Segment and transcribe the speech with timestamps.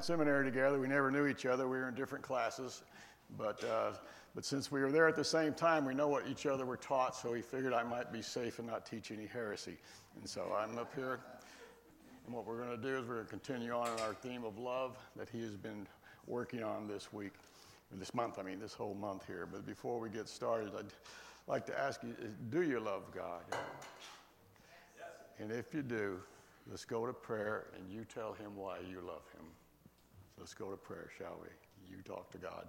[0.00, 0.80] in seminary together.
[0.80, 1.68] We never knew each other.
[1.68, 2.84] We were in different classes.
[3.36, 3.92] But, uh,
[4.34, 6.78] but since we were there at the same time, we know what each other were
[6.78, 9.76] taught, so he figured I might be safe and not teach any heresy.
[10.18, 11.20] And so I'm up here.
[12.24, 14.42] And what we're going to do is we're going to continue on in our theme
[14.42, 15.86] of love that he has been
[16.26, 17.32] working on this week,
[17.92, 19.46] this month, I mean, this whole month here.
[19.50, 20.86] But before we get started, I'd
[21.46, 22.16] like to ask you
[22.48, 23.42] do you love God?
[25.38, 26.20] And if you do,
[26.70, 29.44] let's go to prayer and you tell him why you love him.
[30.40, 31.48] Let's go to prayer, shall we?
[31.94, 32.66] You talk to God.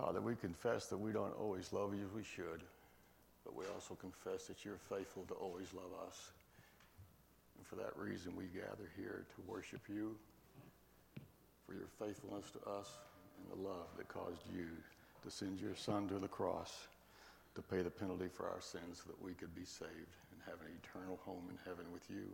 [0.00, 2.64] Father, we confess that we don't always love you as we should,
[3.44, 6.32] but we also confess that you're faithful to always love us.
[7.58, 10.16] And for that reason, we gather here to worship you
[11.66, 12.88] for your faithfulness to us
[13.36, 14.72] and the love that caused you
[15.22, 16.88] to send your Son to the cross
[17.54, 20.64] to pay the penalty for our sins so that we could be saved and have
[20.64, 22.24] an eternal home in heaven with you.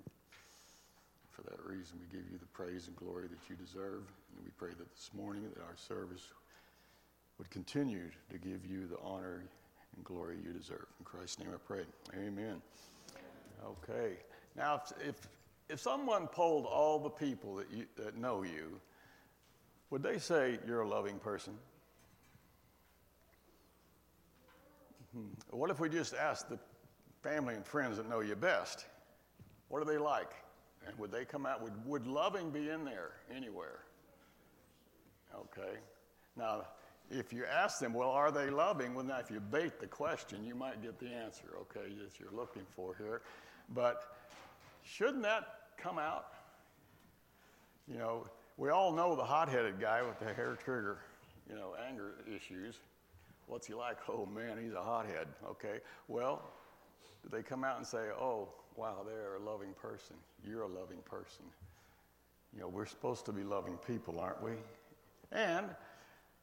[1.35, 4.07] For that reason, we give you the praise and glory that you deserve.
[4.07, 6.31] And we pray that this morning that our service
[7.39, 9.45] would continue to give you the honor
[9.95, 10.87] and glory you deserve.
[10.99, 11.83] In Christ's name I pray.
[12.15, 12.61] Amen.
[13.65, 14.17] Okay.
[14.57, 15.29] Now, if, if,
[15.69, 18.81] if someone polled all the people that, you, that know you,
[19.91, 21.55] would they say you're a loving person?
[25.15, 25.29] Hmm.
[25.51, 26.59] What if we just asked the
[27.23, 28.87] family and friends that know you best?
[29.69, 30.33] What are they like?
[30.87, 31.63] And would they come out?
[31.63, 33.81] Would, would loving be in there anywhere?
[35.35, 35.79] Okay.
[36.37, 36.67] Now,
[37.11, 38.95] if you ask them, well, are they loving?
[38.95, 42.33] Well, now, if you bait the question, you might get the answer, okay, that you're
[42.33, 43.23] looking for here.
[43.75, 44.03] But
[44.83, 45.45] shouldn't that
[45.77, 46.27] come out?
[47.89, 50.99] You know, we all know the hot headed guy with the hair trigger,
[51.49, 52.77] you know, anger issues.
[53.47, 53.99] What's he like?
[54.09, 55.79] Oh, man, he's a hothead, okay?
[56.09, 56.43] Well,
[57.31, 60.17] they come out and say, oh, wow, they're a loving person?
[60.45, 61.45] You're a loving person.
[62.53, 64.53] You know, we're supposed to be loving people, aren't we?
[65.31, 65.67] And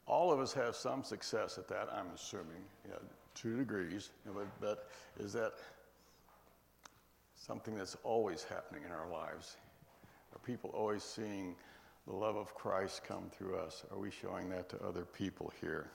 [0.07, 2.99] all of us have some success at that, I'm assuming, you know,
[3.35, 5.53] two degrees, but, but is that
[7.35, 9.57] something that's always happening in our lives?
[10.33, 11.55] Are people always seeing
[12.07, 13.83] the love of Christ come through us?
[13.91, 15.89] Are we showing that to other people here?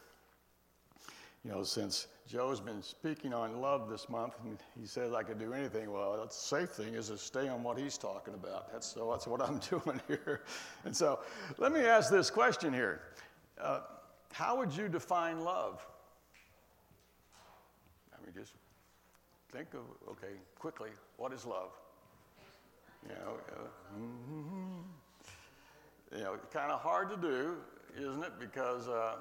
[1.44, 5.38] You know, since Joe's been speaking on love this month, and he says I could
[5.38, 5.90] do anything.
[5.92, 8.72] Well, the safe thing is to stay on what he's talking about.
[8.72, 9.10] That's so.
[9.10, 10.42] That's what I'm doing here.
[10.84, 11.20] And so,
[11.56, 13.02] let me ask this question here:
[13.60, 13.80] uh,
[14.32, 15.86] how would you define love?
[18.12, 18.52] I mean, just
[19.52, 19.80] think of,
[20.10, 21.70] okay, quickly, what is love?
[23.08, 26.16] You know, uh, mm-hmm.
[26.16, 27.56] you know, kind of hard to do,
[27.96, 28.32] isn't it?
[28.38, 29.16] Because, uh,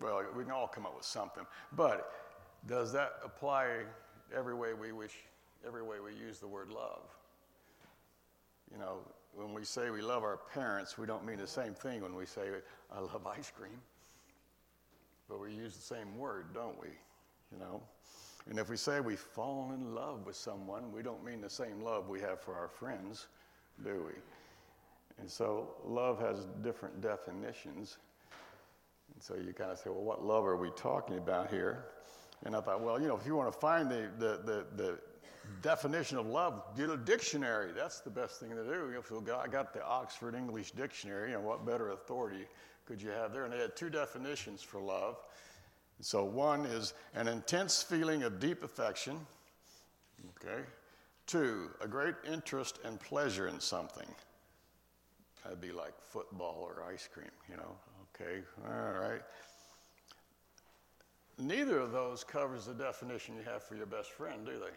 [0.00, 1.44] well, we can all come up with something.
[1.76, 2.12] But
[2.66, 3.82] does that apply
[4.34, 5.14] every way we wish,
[5.66, 7.02] every way we use the word love?
[8.72, 8.98] You know,
[9.34, 12.26] when we say we love our parents, we don't mean the same thing when we
[12.26, 12.48] say,
[12.92, 13.80] I love ice cream.
[15.28, 16.88] But we use the same word, don't we?
[17.52, 17.82] You know?
[18.48, 21.82] And if we say we've fallen in love with someone, we don't mean the same
[21.82, 23.26] love we have for our friends,
[23.84, 24.14] do we?
[25.20, 27.98] And so love has different definitions.
[29.12, 31.84] And so you kind of say, well, what love are we talking about here?
[32.44, 34.98] And I thought, well, you know, if you want to find the, the, the, the
[35.60, 37.72] definition of love, get a dictionary.
[37.74, 38.94] That's the best thing to do.
[39.08, 42.46] So I got the Oxford English Dictionary, and what better authority
[42.88, 43.44] could you have there?
[43.44, 45.18] And they had two definitions for love.
[46.00, 49.20] So one is an intense feeling of deep affection.
[50.36, 50.62] Okay.
[51.26, 54.08] Two, a great interest and pleasure in something.
[55.44, 57.76] That'd be like football or ice cream, you know.
[58.14, 59.20] Okay, all right.
[61.38, 64.72] Neither of those covers the definition you have for your best friend, do they?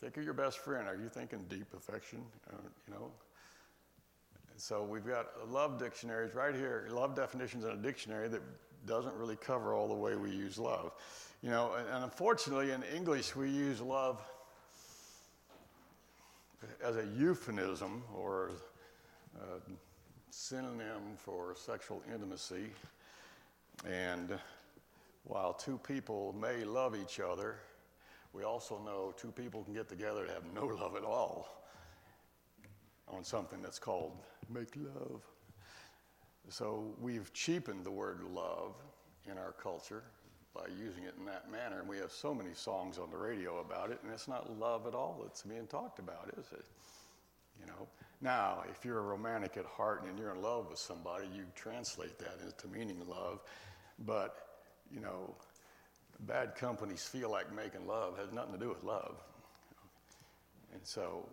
[0.00, 0.88] Think of your best friend.
[0.88, 2.22] Are you thinking deep affection?
[2.48, 2.56] Uh,
[2.86, 3.10] you know,
[4.56, 8.42] so we've got love dictionaries right here, love definitions in a dictionary that
[8.86, 10.92] doesn't really cover all the way we use love.
[11.42, 14.22] You know, and, and unfortunately in English we use love
[16.82, 18.52] as a euphemism or
[19.40, 19.70] a
[20.30, 22.70] synonym for sexual intimacy.
[23.88, 24.38] And
[25.24, 27.56] while two people may love each other,
[28.32, 31.63] we also know two people can get together to have no love at all.
[33.08, 34.12] On something that's called
[34.52, 35.22] make love.
[36.48, 38.74] So we've cheapened the word love
[39.30, 40.02] in our culture
[40.54, 41.80] by using it in that manner.
[41.80, 44.86] And we have so many songs on the radio about it, and it's not love
[44.86, 46.64] at all that's being talked about, is it?
[47.60, 47.88] You know.
[48.20, 52.18] Now, if you're a romantic at heart and you're in love with somebody, you translate
[52.18, 53.42] that into meaning love.
[54.06, 54.36] But,
[54.92, 55.34] you know,
[56.20, 59.16] bad companies feel like making love has nothing to do with love.
[60.72, 61.28] And so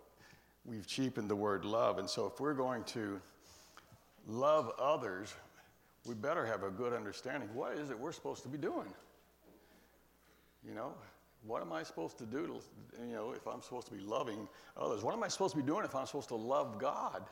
[0.65, 1.97] we've cheapened the word love.
[1.97, 3.19] And so if we're going to
[4.27, 5.33] love others,
[6.05, 7.49] we better have a good understanding.
[7.53, 8.93] What is it we're supposed to be doing?
[10.67, 10.93] You know,
[11.45, 14.47] what am I supposed to do to, you know, if I'm supposed to be loving
[14.77, 15.03] others?
[15.03, 17.23] What am I supposed to be doing if I'm supposed to love God?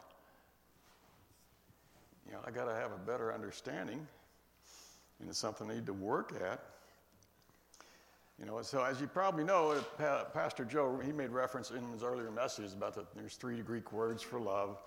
[2.26, 4.06] You know, I got to have a better understanding,
[5.20, 6.64] and it's something I need to work at.
[8.40, 12.04] You know, so as you probably know, uh, Pastor Joe, he made reference in his
[12.04, 14.82] earlier message about that there's three Greek words for love.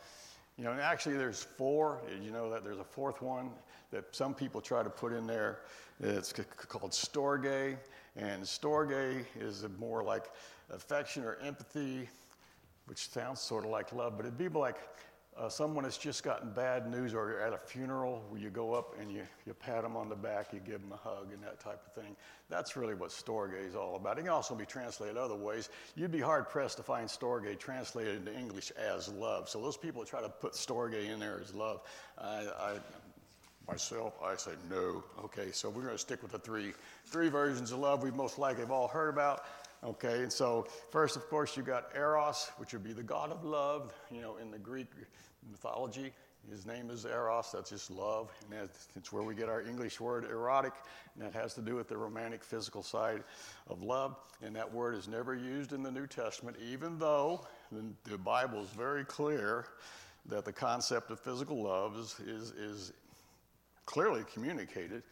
[0.56, 2.00] You know, and actually there's four.
[2.22, 3.50] You know that there's a fourth one
[3.90, 5.60] that some people try to put in there.
[6.00, 7.76] It's called storge,
[8.16, 10.30] and storge is more like
[10.70, 12.08] affection or empathy,
[12.86, 14.78] which sounds sort of like love, but it'd be like
[15.38, 18.74] uh, someone that's just gotten bad news or you're at a funeral where you go
[18.74, 21.42] up and you, you pat them on the back, you give them a hug and
[21.42, 22.14] that type of thing.
[22.50, 24.18] That's really what storge is all about.
[24.18, 25.70] It can also be translated other ways.
[25.96, 29.48] You'd be hard pressed to find storge translated into English as love.
[29.48, 31.80] So those people that try to put storge in there as love,
[32.18, 32.74] I, I
[33.66, 35.02] myself, I say no.
[35.24, 36.72] Okay, so we're going to stick with the three,
[37.06, 39.44] three versions of love we most likely have all heard about.
[39.84, 43.44] Okay, and so first, of course, you got Eros, which would be the god of
[43.44, 43.92] love.
[44.12, 44.86] You know, in the Greek
[45.50, 46.12] mythology,
[46.48, 47.50] his name is Eros.
[47.52, 50.72] That's just love, and that's, it's where we get our English word erotic,
[51.14, 53.24] and that has to do with the romantic, physical side
[53.68, 54.16] of love.
[54.40, 58.62] And that word is never used in the New Testament, even though the, the Bible
[58.62, 59.66] is very clear
[60.26, 62.92] that the concept of physical love is, is, is
[63.84, 65.02] clearly communicated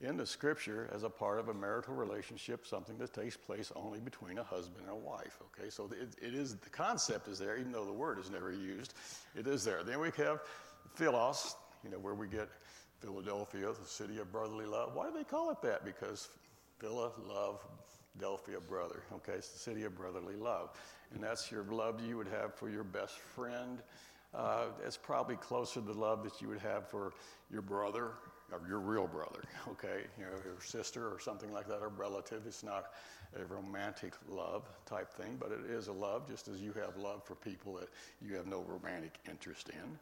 [0.00, 4.00] in the scripture as a part of a marital relationship, something that takes place only
[4.00, 5.38] between a husband and a wife.
[5.58, 8.50] Okay, so it, it is the concept is there, even though the word is never
[8.50, 8.94] used.
[9.36, 9.82] It is there.
[9.82, 10.40] Then we have
[10.94, 12.48] Philos, you know, where we get
[13.00, 14.94] Philadelphia, the city of brotherly love.
[14.94, 15.84] Why do they call it that?
[15.84, 16.28] Because
[16.78, 17.64] Phila, love,
[18.18, 19.02] Delphia, brother.
[19.12, 20.70] Okay, it's the city of brotherly love,
[21.12, 23.78] and that's your love you would have for your best friend.
[24.32, 27.12] Uh, it's probably closer to the love that you would have for
[27.50, 28.12] your brother
[28.68, 30.04] your real brother, okay?
[30.18, 32.42] You know, your sister or something like that, or relative.
[32.46, 32.92] It's not
[33.38, 37.24] a romantic love type thing, but it is a love, just as you have love
[37.24, 37.88] for people that
[38.20, 39.98] you have no romantic interest in,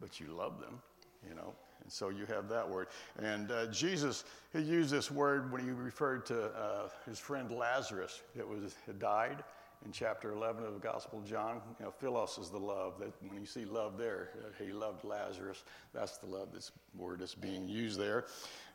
[0.00, 0.80] but you love them,
[1.28, 1.54] you know?
[1.82, 2.88] And so you have that word.
[3.18, 8.20] And uh, Jesus, he used this word when he referred to uh, his friend Lazarus
[8.36, 9.42] that was had died
[9.84, 11.60] in chapter 11 of the Gospel of John.
[11.78, 12.98] You know, philos is the love.
[12.98, 15.64] That when you see love there, uh, he loved Lazarus.
[15.92, 16.48] That's the love.
[16.52, 18.26] This word that's being used there,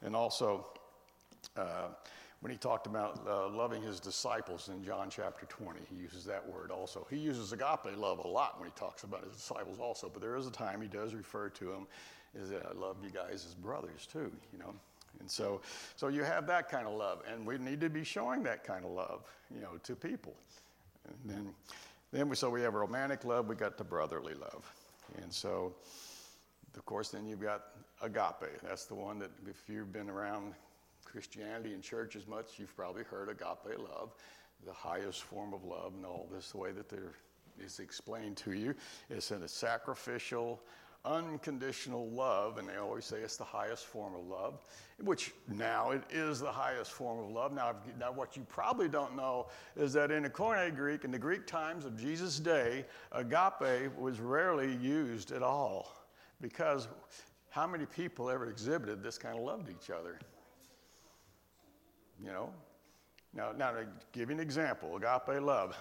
[0.01, 0.67] and also.
[1.55, 1.89] Uh,
[2.41, 6.47] when he talked about uh, loving his disciples in John chapter 20, he uses that
[6.47, 7.07] word also.
[7.09, 10.35] He uses agape love a lot when he talks about his disciples also, but there
[10.35, 11.87] is a time he does refer to them
[12.39, 14.73] as I love you guys as brothers too, you know.
[15.19, 15.61] And so,
[15.95, 18.85] so you have that kind of love, and we need to be showing that kind
[18.85, 19.23] of love,
[19.53, 20.35] you know, to people.
[21.07, 21.53] And then,
[22.11, 24.71] then we, so we have romantic love, we got the brotherly love.
[25.21, 25.73] And so,
[26.75, 27.63] of course, then you've got
[28.01, 28.61] agape.
[28.63, 30.53] That's the one that, if you've been around
[31.05, 34.13] Christianity and church as much, you've probably heard agape love,
[34.65, 37.13] the highest form of love, and all this the way that there
[37.59, 38.75] is explained to you.
[39.09, 40.61] It's in a sacrificial,
[41.05, 44.59] unconditional love, and they always say it's the highest form of love,
[44.99, 47.53] which now it is the highest form of love.
[47.53, 51.19] Now, now what you probably don't know is that in the Koine Greek, in the
[51.19, 55.91] Greek times of Jesus' day, agape was rarely used at all
[56.41, 56.87] because
[57.49, 60.19] how many people ever exhibited this kind of love to each other?
[62.21, 62.49] You know?
[63.33, 65.77] Now, now to give you an example, agape love,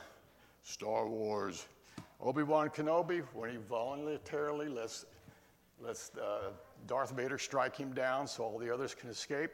[0.62, 1.66] Star Wars,
[2.20, 5.04] Obi-Wan Kenobi, when he voluntarily lets
[5.80, 6.50] Let's uh,
[6.86, 9.50] Darth Vader strike him down so all the others can escape.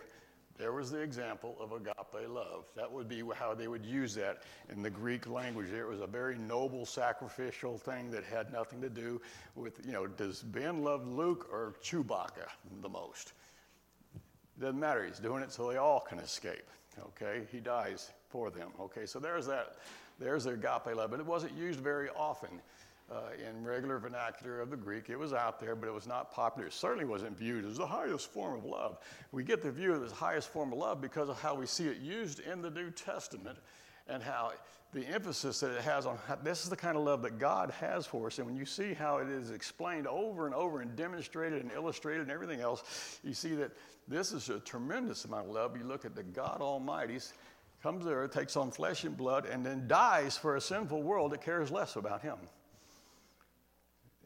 [0.58, 2.66] There was the example of agape love.
[2.76, 5.70] That would be how they would use that in the Greek language.
[5.70, 9.20] It was a very noble, sacrificial thing that had nothing to do
[9.56, 12.46] with, you know, does Ben love Luke or Chewbacca
[12.82, 13.32] the most?
[14.60, 15.04] Doesn't matter.
[15.04, 16.68] He's doing it so they all can escape.
[17.00, 17.46] Okay?
[17.50, 18.70] He dies for them.
[18.78, 19.06] Okay?
[19.06, 19.76] So there's that.
[20.22, 21.10] There's the agape love.
[21.10, 22.60] But it wasn't used very often
[23.10, 25.10] uh, in regular vernacular of the Greek.
[25.10, 26.68] It was out there, but it was not popular.
[26.68, 28.98] It certainly wasn't viewed as the highest form of love.
[29.32, 31.88] We get the view of the highest form of love because of how we see
[31.88, 33.58] it used in the New Testament.
[34.08, 34.52] and how
[34.92, 38.04] the emphasis that it has on this is the kind of love that God has
[38.04, 38.38] for us.
[38.38, 42.22] And when you see how it is explained over and over and demonstrated and illustrated
[42.22, 43.72] and everything else, you see that
[44.06, 45.76] this is a tremendous amount of love.
[45.78, 47.20] You look at the God Almighty
[47.82, 51.42] comes there, takes on flesh and blood, and then dies for a sinful world that
[51.42, 52.36] cares less about him.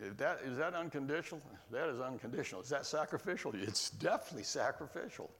[0.01, 1.41] Is that, is that unconditional?
[1.71, 2.61] That is unconditional.
[2.61, 3.53] Is that sacrificial?
[3.55, 5.31] It's definitely sacrificial.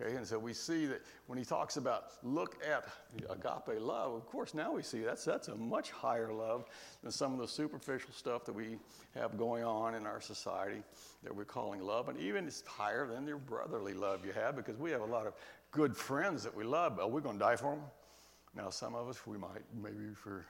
[0.00, 2.88] Okay, and so we see that when he talks about look at
[3.30, 6.64] agape love, of course, now we see that's, that's a much higher love
[7.04, 8.76] than some of the superficial stuff that we
[9.14, 10.82] have going on in our society
[11.22, 12.08] that we're calling love.
[12.08, 15.28] And even it's higher than your brotherly love you have because we have a lot
[15.28, 15.34] of
[15.74, 17.00] good friends that we love.
[17.00, 17.82] Are we going to die for them?
[18.56, 20.46] Now, some of us, we might, maybe for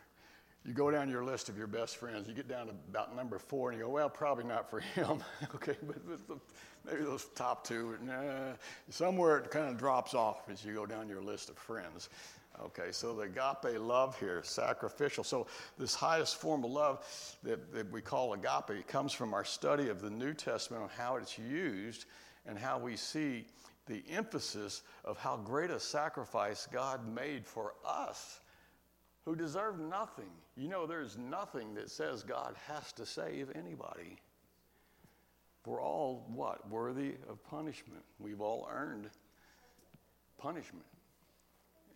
[0.66, 3.38] you go down your list of your best friends, you get down to about number
[3.38, 5.23] four, and you go, well, probably not for him.
[5.54, 6.38] okay, but, but,
[6.87, 8.52] maybe those top two, nah,
[8.90, 12.11] somewhere it kind of drops off as you go down your list of friends.
[12.62, 15.25] Okay, so the agape love here, sacrificial.
[15.25, 15.47] So,
[15.78, 20.00] this highest form of love that, that we call agape comes from our study of
[20.00, 22.04] the New Testament on how it's used
[22.47, 23.47] and how we see
[23.87, 28.41] the emphasis of how great a sacrifice God made for us
[29.25, 30.31] who deserve nothing.
[30.57, 34.19] You know, there's nothing that says God has to save anybody.
[35.67, 36.69] We're all what?
[36.71, 38.05] Worthy of punishment.
[38.19, 39.09] We've all earned
[40.38, 40.85] punishment.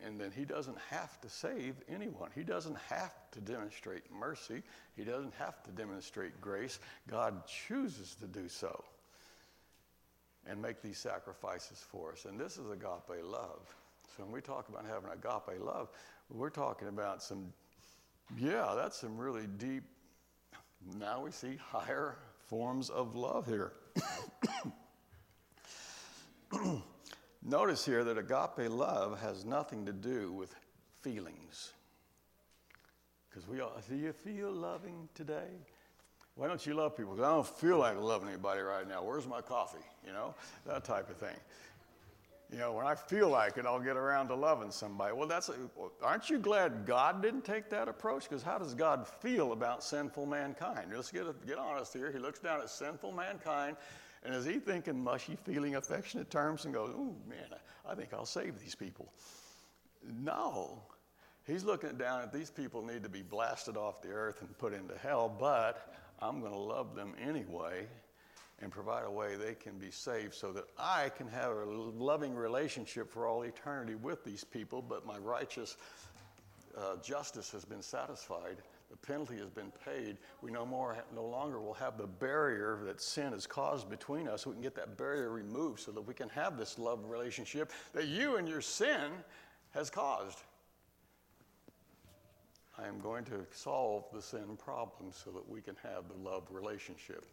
[0.04, 2.30] And then he doesn't have to save anyone.
[2.34, 4.62] He doesn't have to demonstrate mercy.
[4.96, 6.78] He doesn't have to demonstrate grace.
[7.08, 8.84] God chooses to do so
[10.48, 12.24] and make these sacrifices for us.
[12.24, 13.74] And this is agape love.
[14.16, 15.88] So when we talk about having agape love,
[16.30, 17.52] we're talking about some,
[18.36, 19.84] yeah, that's some really deep,
[20.98, 23.72] now we see higher forms of love here.
[27.42, 30.54] Notice here that agape love has nothing to do with
[31.02, 31.72] feelings.
[33.28, 35.60] Because we all, do you feel loving today?
[36.38, 37.14] Why don't you love people?
[37.14, 39.02] Because I don't feel like loving anybody right now.
[39.02, 39.84] Where's my coffee?
[40.06, 41.34] You know, that type of thing.
[42.52, 45.12] You know, when I feel like it, I'll get around to loving somebody.
[45.12, 45.54] Well, that's a,
[46.00, 48.28] aren't you glad God didn't take that approach?
[48.28, 50.92] Because how does God feel about sinful mankind?
[50.94, 52.12] Let's get, get honest here.
[52.12, 53.76] He looks down at sinful mankind,
[54.22, 58.24] and is he thinking mushy, feeling, affectionate terms and goes, "Ooh, man, I think I'll
[58.24, 59.12] save these people"?
[60.22, 60.84] No,
[61.48, 64.72] he's looking down at these people need to be blasted off the earth and put
[64.72, 67.86] into hell, but I'm going to love them anyway
[68.60, 72.34] and provide a way they can be saved so that I can have a loving
[72.34, 75.76] relationship for all eternity with these people, but my righteous
[76.76, 78.56] uh, justice has been satisfied.
[78.90, 80.16] The penalty has been paid.
[80.42, 84.46] We no more, no longer will have the barrier that sin has caused between us.
[84.46, 88.06] We can get that barrier removed so that we can have this love relationship that
[88.06, 89.10] you and your sin
[89.72, 90.38] has caused.
[92.82, 96.44] I am going to solve the sin problem so that we can have the love
[96.50, 97.24] relationship.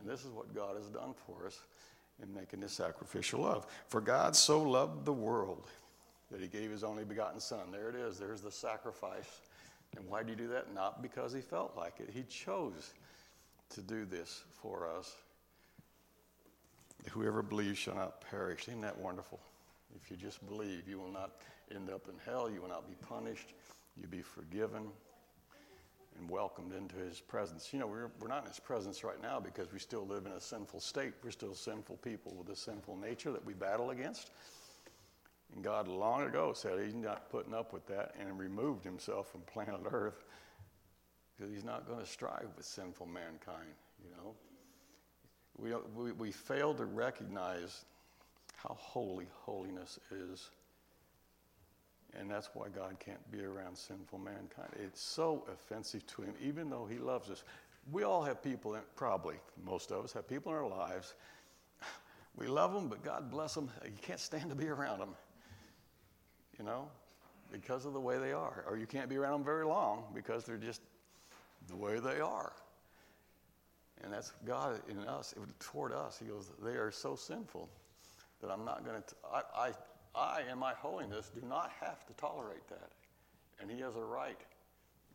[0.00, 1.60] And this is what God has done for us
[2.22, 3.66] in making this sacrificial love.
[3.88, 5.66] For God so loved the world
[6.30, 7.70] that he gave his only begotten Son.
[7.70, 9.40] There it is, there's the sacrifice.
[9.96, 10.74] And why did he do that?
[10.74, 12.94] Not because he felt like it, he chose
[13.70, 15.14] to do this for us.
[17.10, 18.68] Whoever believes shall not perish.
[18.68, 19.40] Isn't that wonderful?
[20.02, 21.32] If you just believe, you will not
[21.74, 23.52] end up in hell, you will not be punished,
[23.96, 24.88] you'll be forgiven
[26.18, 27.72] and welcomed into his presence.
[27.72, 30.32] You know, we're, we're not in his presence right now because we still live in
[30.32, 31.14] a sinful state.
[31.22, 34.30] We're still sinful people with a sinful nature that we battle against.
[35.54, 39.42] And God long ago said he's not putting up with that and removed himself from
[39.42, 40.24] planet Earth
[41.36, 44.34] because he's not going to strive with sinful mankind, you know.
[45.58, 47.84] We, we, we fail to recognize
[48.56, 50.50] how holy holiness is.
[52.18, 54.68] And that's why God can't be around sinful mankind.
[54.82, 57.42] It's so offensive to him, even though he loves us.
[57.90, 61.14] We all have people, in, probably most of us have people in our lives.
[62.36, 63.70] We love them, but God bless them.
[63.84, 65.14] You can't stand to be around them,
[66.58, 66.88] you know,
[67.50, 68.64] because of the way they are.
[68.68, 70.82] Or you can't be around them very long because they're just
[71.68, 72.52] the way they are.
[74.02, 76.18] And that's God in us, toward us.
[76.18, 77.68] He goes, they are so sinful
[78.40, 79.70] that I'm not going to, I, I,
[80.50, 82.90] in my holiness, do not have to tolerate that.
[83.60, 84.38] And He has a right.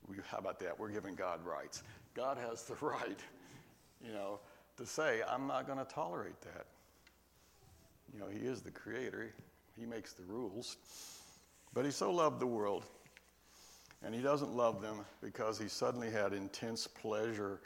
[0.07, 0.79] We, how about that?
[0.79, 1.83] We're giving God rights.
[2.13, 3.19] God has the right,
[4.03, 4.39] you know,
[4.77, 6.65] to say, I'm not going to tolerate that.
[8.13, 9.33] You know, He is the creator,
[9.79, 10.77] He makes the rules.
[11.73, 12.83] But He so loved the world.
[14.03, 17.59] And He doesn't love them because He suddenly had intense pleasure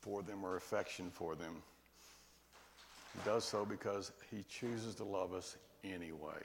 [0.00, 1.62] for them or affection for them.
[3.16, 5.56] He does so because he chooses to love us
[5.92, 6.42] anyway.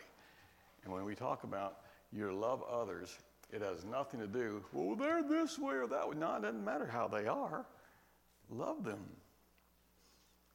[0.83, 1.77] And when we talk about
[2.11, 3.17] you're love others.
[3.51, 6.15] It has nothing to do, well, they're this way or that way.
[6.15, 7.65] No, it doesn't matter how they are.
[8.49, 9.03] Love them.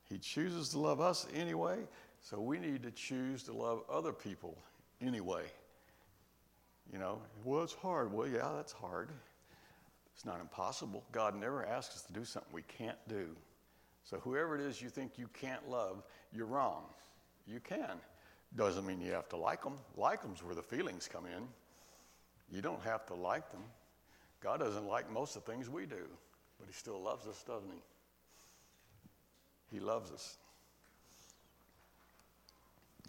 [0.08, 1.78] He chooses to love us anyway,
[2.20, 4.56] so we need to choose to love other people
[5.00, 5.44] anyway.
[6.92, 8.12] You know, well, it's hard.
[8.12, 9.10] Well, yeah, that's hard.
[10.14, 11.04] It's not impossible.
[11.12, 13.28] God never asks us to do something we can't do.
[14.04, 16.84] So, whoever it is you think you can't love, you're wrong.
[17.46, 17.98] You can.
[18.56, 19.74] Doesn't mean you have to like them.
[19.96, 21.48] Like them's where the feelings come in.
[22.50, 23.62] You don't have to like them.
[24.40, 26.06] God doesn't like most of the things we do,
[26.58, 29.76] but He still loves us, doesn't He?
[29.76, 30.36] He loves us.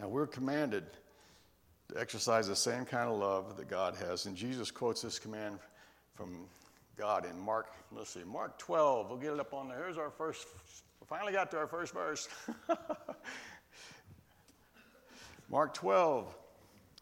[0.00, 0.84] Now, we're commanded
[1.88, 4.26] to exercise the same kind of love that God has.
[4.26, 5.58] And Jesus quotes this command
[6.14, 6.46] from
[6.96, 9.08] God in Mark, let's see, Mark 12.
[9.08, 9.78] We'll get it up on there.
[9.78, 10.46] Here's our first,
[11.00, 12.28] we finally got to our first verse.
[15.50, 16.34] Mark 12.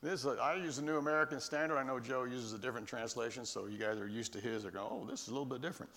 [0.02, 1.78] This is a, I use the New American Standard.
[1.78, 4.62] I know Joe uses a different translation, so you guys are used to his.
[4.62, 5.90] They're going, oh, this is a little bit different.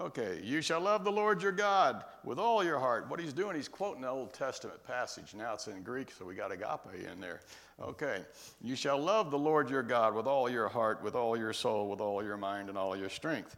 [0.00, 3.10] Okay, you shall love the Lord your God with all your heart.
[3.10, 5.34] What he's doing, he's quoting the Old Testament passage.
[5.34, 7.40] Now it's in Greek, so we got agape in there.
[7.78, 8.24] Okay,
[8.62, 11.90] you shall love the Lord your God with all your heart, with all your soul,
[11.90, 13.56] with all your mind, and all your strength.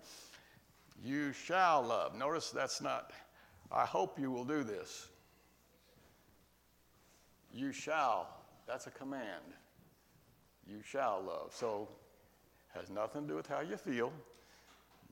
[1.05, 2.17] You shall love.
[2.17, 3.13] Notice that's not,
[3.71, 5.09] I hope you will do this.
[7.55, 8.29] You shall.
[8.67, 9.45] That's a command.
[10.67, 11.53] You shall love.
[11.55, 11.89] So,
[12.75, 14.13] has nothing to do with how you feel.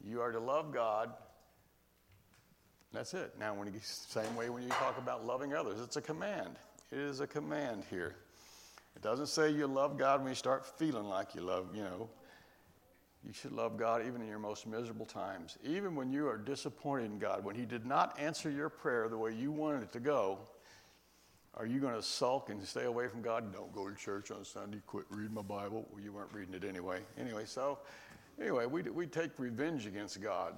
[0.04, 1.12] You are to love God.
[2.92, 3.34] That's it.
[3.38, 6.56] Now, when you, same way when you talk about loving others, it's a command.
[6.90, 8.16] It is a command here.
[8.96, 12.10] It doesn't say you love God when you start feeling like you love, you know.
[13.24, 15.56] You should love God even in your most miserable times.
[15.64, 19.16] Even when you are disappointed in God, when He did not answer your prayer the
[19.16, 20.40] way you wanted it to go,
[21.54, 23.52] are you going to sulk and stay away from God?
[23.52, 25.86] Don't go to church on Sunday, quit reading my Bible.
[25.90, 27.00] Well, you weren't reading it anyway.
[27.18, 27.78] Anyway, so
[28.40, 30.54] Anyway, we, we take revenge against God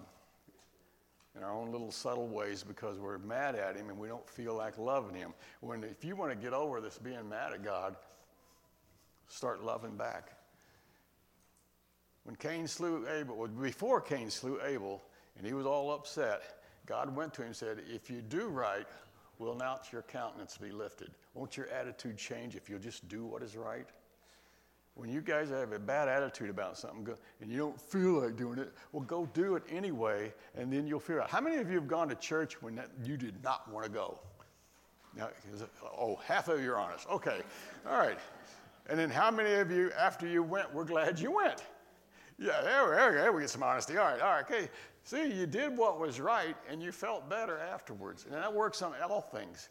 [1.37, 4.55] in our own little subtle ways because we're mad at Him and we don't feel
[4.55, 5.35] like loving Him.
[5.61, 7.97] When, if you want to get over this being mad at God,
[9.29, 10.31] start loving back.
[12.23, 15.03] When Cain slew Abel, before Cain slew Abel,
[15.37, 18.87] and he was all upset, God went to him and said, If you do right,
[19.39, 21.11] will not your countenance be lifted?
[21.35, 23.87] Won't your attitude change if you'll just do what is right?
[24.95, 27.09] When you guys have a bad attitude about something
[27.41, 31.01] and you don't feel like doing it, well, go do it anyway, and then you'll
[31.01, 31.31] figure out.
[31.31, 33.91] How many of you have gone to church when that, you did not want to
[33.91, 34.21] go?
[35.17, 35.31] Now,
[35.99, 37.09] oh, half of you are honest.
[37.09, 37.41] Okay,
[37.89, 38.19] all right.
[38.89, 41.65] And then how many of you, after you went, were glad you went?
[42.39, 43.97] Yeah, there, we, there, there we get some honesty.
[43.97, 44.69] All right, all right, okay.
[45.05, 48.25] See, you did what was right and you felt better afterwards.
[48.25, 49.69] And that works on all things.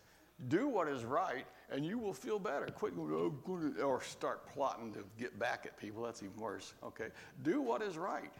[0.50, 2.66] Do what is right, and you will feel better.
[2.66, 6.04] Quit going, oh, or start plotting to get back at people.
[6.04, 6.74] That's even worse.
[6.84, 7.10] Okay,
[7.44, 8.32] do what is right,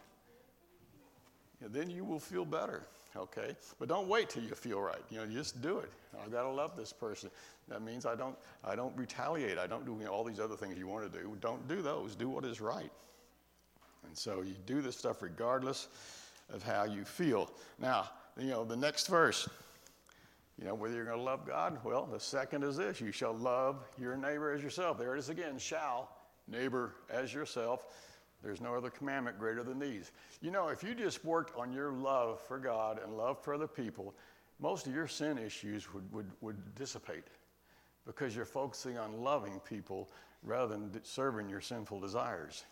[1.62, 2.82] and then you will feel better.
[3.16, 5.00] Okay, but don't wait till you feel right.
[5.08, 5.90] You know, just do it.
[6.22, 7.30] I gotta love this person.
[7.68, 9.56] That means I don't, I don't retaliate.
[9.56, 11.36] I don't do you know, all these other things you want to do.
[11.40, 12.16] Don't do those.
[12.16, 12.90] Do what is right.
[14.06, 15.88] And so you do this stuff regardless
[16.52, 17.50] of how you feel.
[17.78, 19.48] Now, you know, the next verse.
[20.58, 23.34] You know, whether you're going to love God, well, the second is this you shall
[23.34, 24.98] love your neighbor as yourself.
[24.98, 26.10] There it is again, shall,
[26.46, 27.86] neighbor as yourself.
[28.42, 30.12] There's no other commandment greater than these.
[30.42, 33.66] You know, if you just worked on your love for God and love for other
[33.66, 34.14] people,
[34.60, 37.24] most of your sin issues would, would, would dissipate
[38.06, 40.10] because you're focusing on loving people
[40.42, 42.64] rather than serving your sinful desires.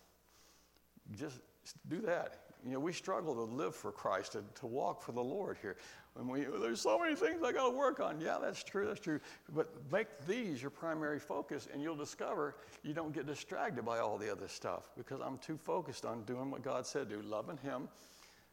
[1.17, 1.41] Just
[1.89, 2.52] do that.
[2.65, 5.77] You know, we struggle to live for Christ, to, to walk for the Lord here.
[6.15, 8.21] When we, there's so many things I got to work on.
[8.21, 9.19] Yeah, that's true, that's true.
[9.53, 14.17] But make these your primary focus, and you'll discover you don't get distracted by all
[14.17, 17.89] the other stuff because I'm too focused on doing what God said do, loving Him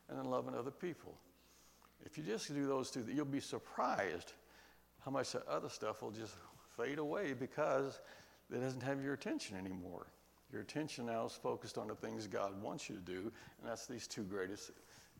[0.09, 1.15] and then loving other people.
[2.03, 4.33] If you just do those two, you'll be surprised
[5.03, 6.35] how much that other stuff will just
[6.77, 7.99] fade away because
[8.51, 10.07] it doesn't have your attention anymore.
[10.51, 13.85] Your attention now is focused on the things God wants you to do, and that's
[13.85, 14.71] these two greatest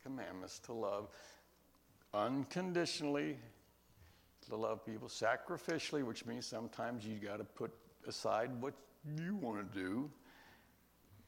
[0.04, 1.10] commandments to love
[2.14, 3.38] unconditionally
[4.50, 7.72] to love people, sacrificially, which means sometimes you got to put
[8.08, 8.74] aside what
[9.18, 10.10] you want to do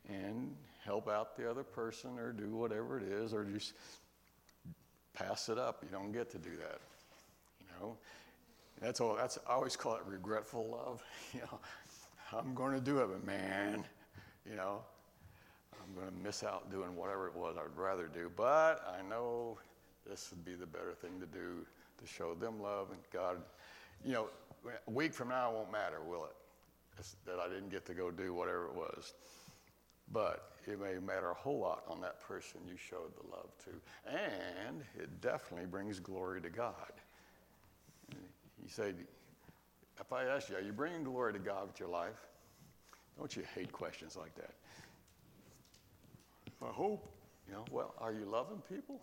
[0.10, 3.74] and help out the other person or do whatever it is or just
[5.14, 5.84] pass it up.
[5.84, 6.80] You don't get to do that.
[7.60, 7.98] You know,
[8.82, 9.16] that's all.
[9.16, 11.04] That's I always call it regretful love.
[11.34, 11.60] You know,
[12.34, 13.84] I'm going to do it, but man,
[14.50, 14.82] you know,
[15.74, 18.32] I'm going to miss out doing whatever it was I'd rather do.
[18.36, 19.58] But I know
[20.08, 21.66] this would be the better thing to do
[22.00, 23.38] to show them love and God.
[24.06, 24.28] You know,
[24.88, 26.36] a week from now won't matter, will it?
[26.98, 29.14] It's that I didn't get to go do whatever it was.
[30.12, 33.72] but it may matter a whole lot on that person you showed the love to.
[34.10, 36.92] And it definitely brings glory to God.
[38.12, 38.94] You say,
[40.02, 42.28] if I ask you, are you bringing glory to God with your life?
[43.18, 44.52] Don't you hate questions like that?
[46.64, 47.08] I hope.
[47.48, 49.00] You know, well, are you loving people?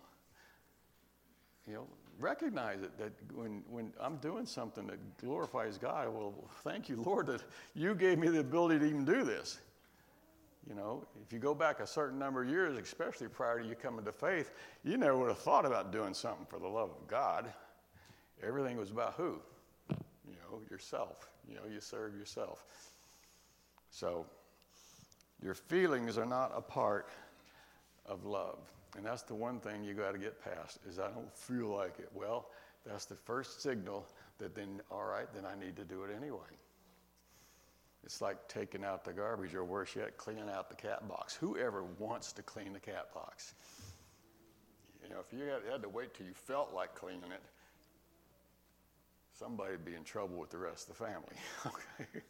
[1.67, 1.87] You know,
[2.19, 6.35] recognize it that when, when I'm doing something that glorifies God, well,
[6.65, 7.43] thank you, Lord, that
[7.75, 9.59] you gave me the ability to even do this.
[10.69, 13.75] You know, if you go back a certain number of years, especially prior to you
[13.75, 14.53] coming to faith,
[14.85, 17.53] you never would have thought about doing something for the love of God.
[18.43, 19.41] Everything was about who?
[20.51, 21.29] Know, yourself.
[21.49, 22.65] You know, you serve yourself.
[23.91, 24.27] So,
[25.43, 27.11] your feelings are not a part
[28.07, 28.59] of love.
[28.97, 31.99] And that's the one thing you got to get past is I don't feel like
[31.99, 32.09] it.
[32.15, 32.51] Well,
[32.87, 34.07] that's the first signal
[34.39, 36.39] that then, all right, then I need to do it anyway.
[38.05, 41.35] It's like taking out the garbage, or worse yet, cleaning out the cat box.
[41.35, 43.55] Whoever wants to clean the cat box?
[45.03, 47.43] You know, if you had, had to wait till you felt like cleaning it,
[49.39, 51.37] somebody'd be in trouble with the rest of the family.
[51.67, 52.23] okay?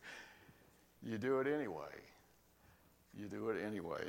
[1.02, 1.94] You do it anyway.
[3.18, 4.04] You do it anyway.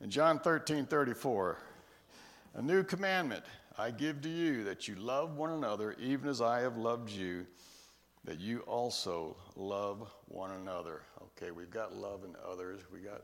[0.00, 1.58] In John 13 34,
[2.54, 3.44] a new commandment
[3.76, 7.46] I give to you that you love one another even as I have loved you,
[8.24, 11.02] that you also love one another.
[11.22, 13.22] Okay, we've got love in others, we got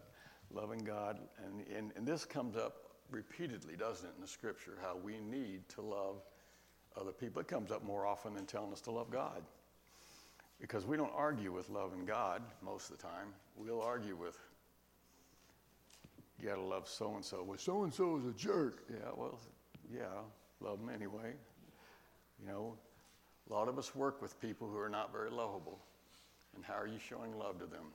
[0.52, 4.96] loving God, and, and, and this comes up repeatedly, doesn't it, in the scripture, how
[4.96, 6.22] we need to love
[7.00, 7.40] other people.
[7.40, 9.42] It comes up more often than telling us to love God.
[10.60, 13.28] Because we don't argue with loving God most of the time.
[13.56, 14.38] We'll argue with
[16.40, 17.42] you got to love so and so.
[17.42, 18.84] Well, so and so is a jerk.
[18.90, 19.38] Yeah, well,
[19.92, 20.04] yeah,
[20.60, 21.32] love them anyway.
[22.40, 22.74] You know,
[23.48, 25.78] a lot of us work with people who are not very lovable.
[26.54, 27.86] And how are you showing love to them?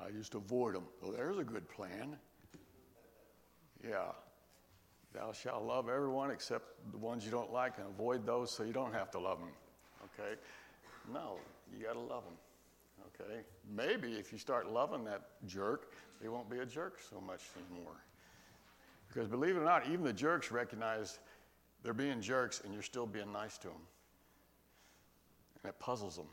[0.00, 0.84] I just avoid them.
[1.02, 2.16] Well, there's a good plan.
[3.84, 4.12] Yeah.
[5.14, 8.72] Thou shalt love everyone except the ones you don't like and avoid those so you
[8.72, 9.50] don't have to love them.
[10.04, 10.38] Okay?
[11.12, 11.36] No,
[11.76, 12.36] you got to love them.
[13.06, 13.40] Okay?
[13.74, 17.94] Maybe if you start loving that jerk, they won't be a jerk so much anymore.
[19.08, 21.18] Because believe it or not, even the jerks recognize
[21.82, 23.80] they're being jerks and you're still being nice to them.
[25.62, 26.28] And it puzzles them,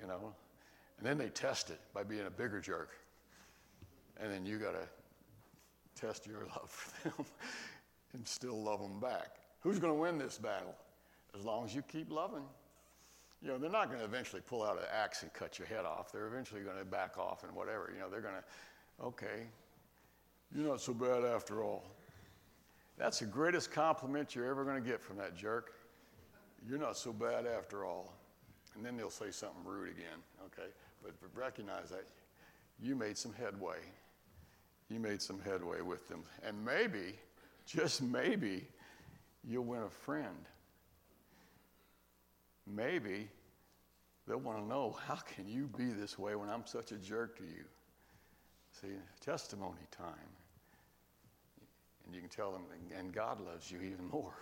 [0.00, 0.32] you know?
[0.98, 2.90] And then they test it by being a bigger jerk.
[4.20, 4.88] And then you got to
[5.94, 7.26] test your love for them
[8.12, 9.36] and still love them back.
[9.60, 10.74] Who's going to win this battle?
[11.38, 12.44] As long as you keep loving
[13.42, 15.84] you know, they're not going to eventually pull out an axe and cut your head
[15.84, 16.12] off.
[16.12, 17.90] They're eventually going to back off and whatever.
[17.92, 19.46] You know, they're going to, okay,
[20.54, 21.84] you're not so bad after all.
[22.96, 25.72] That's the greatest compliment you're ever going to get from that jerk.
[26.68, 28.14] You're not so bad after all.
[28.76, 30.68] And then they'll say something rude again, okay?
[31.02, 32.04] But, recognize that
[32.80, 33.78] you made some headway.
[34.92, 36.22] You made some headway with them.
[36.46, 37.14] And maybe,
[37.66, 38.66] just maybe,
[39.44, 40.36] you'll win a friend
[42.66, 43.28] maybe
[44.26, 47.36] they'll want to know how can you be this way when I'm such a jerk
[47.38, 47.64] to you?
[48.80, 48.88] See,
[49.20, 50.14] testimony time.
[52.06, 52.62] And you can tell them,
[52.96, 54.34] and God loves you even more.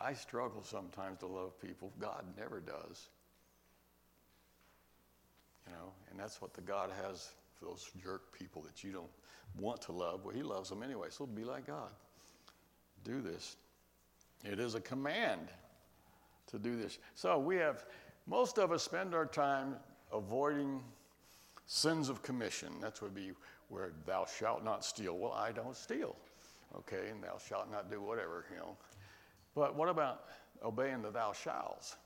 [0.00, 1.92] I struggle sometimes to love people.
[2.00, 3.08] God never does.
[5.66, 7.30] You know, and that's what the God has
[7.62, 9.10] those jerk people that you don't
[9.58, 10.24] want to love.
[10.24, 11.90] Well, He loves them anyway, so be like God.
[13.04, 13.56] Do this.
[14.44, 15.48] It is a command
[16.48, 16.98] to do this.
[17.14, 17.84] So we have,
[18.26, 19.76] most of us spend our time
[20.12, 20.82] avoiding
[21.66, 22.72] sins of commission.
[22.80, 23.32] That would be
[23.68, 25.16] where thou shalt not steal.
[25.16, 26.16] Well, I don't steal.
[26.76, 28.76] Okay, and thou shalt not do whatever, you know.
[29.54, 30.24] But what about
[30.64, 31.96] obeying the thou shalls?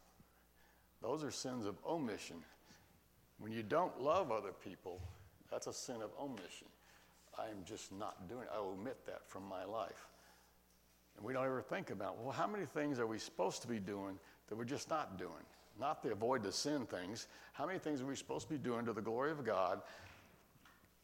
[1.02, 2.36] Those are sins of omission.
[3.38, 5.00] When you don't love other people,
[5.54, 6.66] that's a sin of omission.
[7.38, 8.48] I am just not doing it.
[8.52, 10.08] I omit that from my life.
[11.16, 13.78] And we don't ever think about, well, how many things are we supposed to be
[13.78, 15.44] doing that we're just not doing.
[15.80, 17.28] Not to avoid the sin things.
[17.52, 19.80] How many things are we supposed to be doing to the glory of God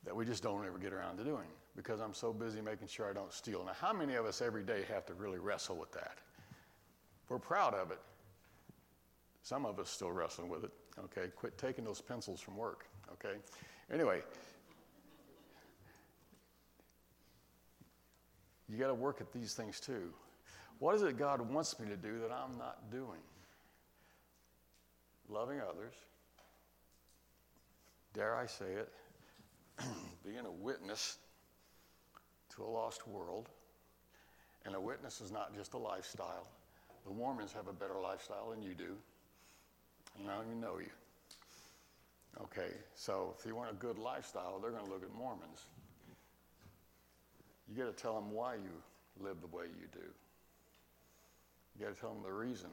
[0.05, 3.09] that we just don't ever get around to doing because I'm so busy making sure
[3.09, 3.65] I don't steal?
[3.65, 6.19] Now, how many of us every day have to really wrestle with that?
[7.29, 8.01] We're proud of it.
[9.43, 10.71] Some of us still wrestling with it.
[11.05, 12.87] Okay, quit taking those pencils from work.
[13.13, 13.39] Okay,
[13.93, 14.23] anyway.
[18.69, 20.13] You got to work at these things too.
[20.79, 23.21] What is it God wants me to do that I'm not doing?
[25.29, 25.95] Loving others,
[28.15, 28.93] dare I say it,
[30.25, 31.19] being a witness
[32.55, 33.49] to a lost world.
[34.67, 36.47] And a witness is not just a lifestyle.
[37.07, 38.97] The Mormons have a better lifestyle than you do.
[40.19, 40.91] And I don't even know you.
[42.39, 45.65] Okay, so if you want a good lifestyle, they're going to look at Mormons.
[47.69, 48.71] You got to tell them why you
[49.21, 50.07] live the way you do.
[51.79, 52.71] You got to tell them the reason.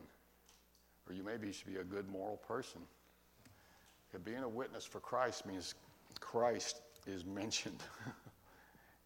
[1.07, 2.81] Or you maybe should be a good moral person.
[4.25, 5.75] being a witness for Christ means
[6.19, 7.83] Christ is mentioned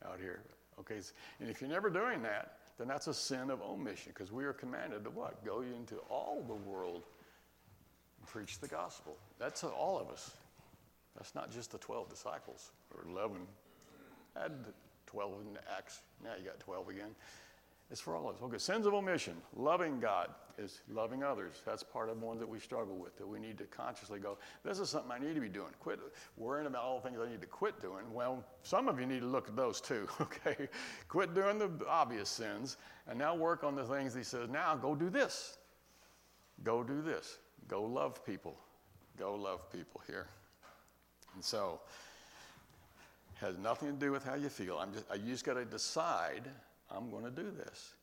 [0.05, 0.41] out here.
[0.79, 0.99] Okay,
[1.39, 4.53] and if you're never doing that, then that's a sin of omission because we are
[4.53, 5.45] commanded to what?
[5.45, 7.03] Go into all the world
[8.17, 9.17] and preach the gospel.
[9.37, 10.31] That's all of us.
[11.15, 13.37] That's not just the 12 disciples or 11.
[14.37, 14.51] Add
[15.07, 16.01] 12 in Acts.
[16.23, 17.15] Now you got 12 again.
[17.91, 18.41] It's for all of us.
[18.41, 19.35] Okay, sins of omission.
[19.53, 21.61] Loving God is loving others.
[21.65, 24.79] That's part of one that we struggle with, that we need to consciously go, this
[24.79, 25.71] is something I need to be doing.
[25.81, 25.99] Quit
[26.37, 28.05] worrying about all the things I need to quit doing.
[28.13, 30.69] Well, some of you need to look at those too, okay?
[31.09, 34.95] quit doing the obvious sins and now work on the things he says, now go
[34.95, 35.57] do this.
[36.63, 37.39] Go do this.
[37.67, 38.55] Go love people.
[39.17, 40.27] Go love people here.
[41.33, 41.79] And so,
[43.41, 44.77] has nothing to do with how you feel.
[44.77, 46.43] I'm just, you just got to decide
[46.91, 47.95] I'm going to do this.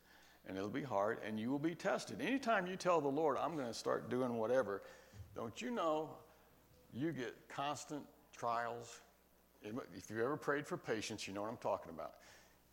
[0.47, 2.21] And it'll be hard, and you will be tested.
[2.21, 4.83] Anytime you tell the Lord, I'm going to start doing whatever,
[5.37, 6.09] don't you know
[6.93, 8.03] you get constant
[8.37, 9.01] trials?
[9.63, 12.15] If you ever prayed for patience, you know what I'm talking about.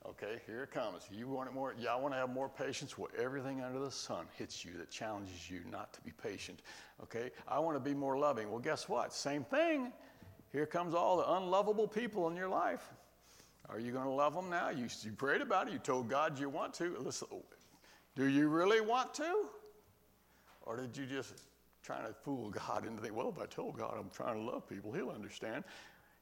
[0.08, 1.04] Okay, here it comes.
[1.12, 1.74] You want it more?
[1.78, 2.98] Yeah, I want to have more patience.
[2.98, 6.62] Well, everything under the sun hits you that challenges you not to be patient.
[7.04, 8.52] Okay, I want to be more loving.
[8.52, 9.13] Well, guess what?
[9.13, 9.91] Same thing.
[10.56, 12.94] Here comes all the unlovable people in your life.
[13.68, 14.70] Are you going to love them now?
[14.70, 15.74] You, you prayed about it.
[15.74, 16.96] You told God you want to.
[16.98, 17.28] Listen,
[18.15, 19.48] do you really want to?
[20.62, 21.34] Or did you just
[21.84, 24.65] try to fool God into thinking, well, if I told God I'm trying to love
[24.65, 25.65] people, He'll understand.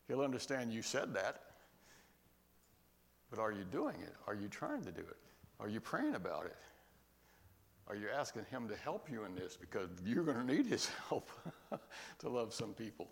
[0.07, 1.41] He'll understand you said that.
[3.29, 4.15] But are you doing it?
[4.25, 5.17] Are you trying to do it?
[5.59, 6.57] Are you praying about it?
[7.87, 9.55] Are you asking Him to help you in this?
[9.55, 11.29] Because you're going to need His help
[12.17, 13.11] to love some people.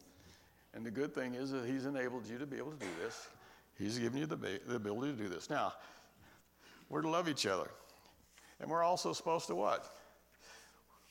[0.74, 3.28] And the good thing is that He's enabled you to be able to do this.
[3.78, 5.50] He's given you the, the ability to do this.
[5.50, 5.74] Now,
[6.90, 7.70] we're to love each other.
[8.60, 9.92] And we're also supposed to what?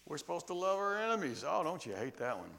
[0.06, 1.44] We're supposed to love our enemies.
[1.46, 2.50] Oh, don't you hate that one?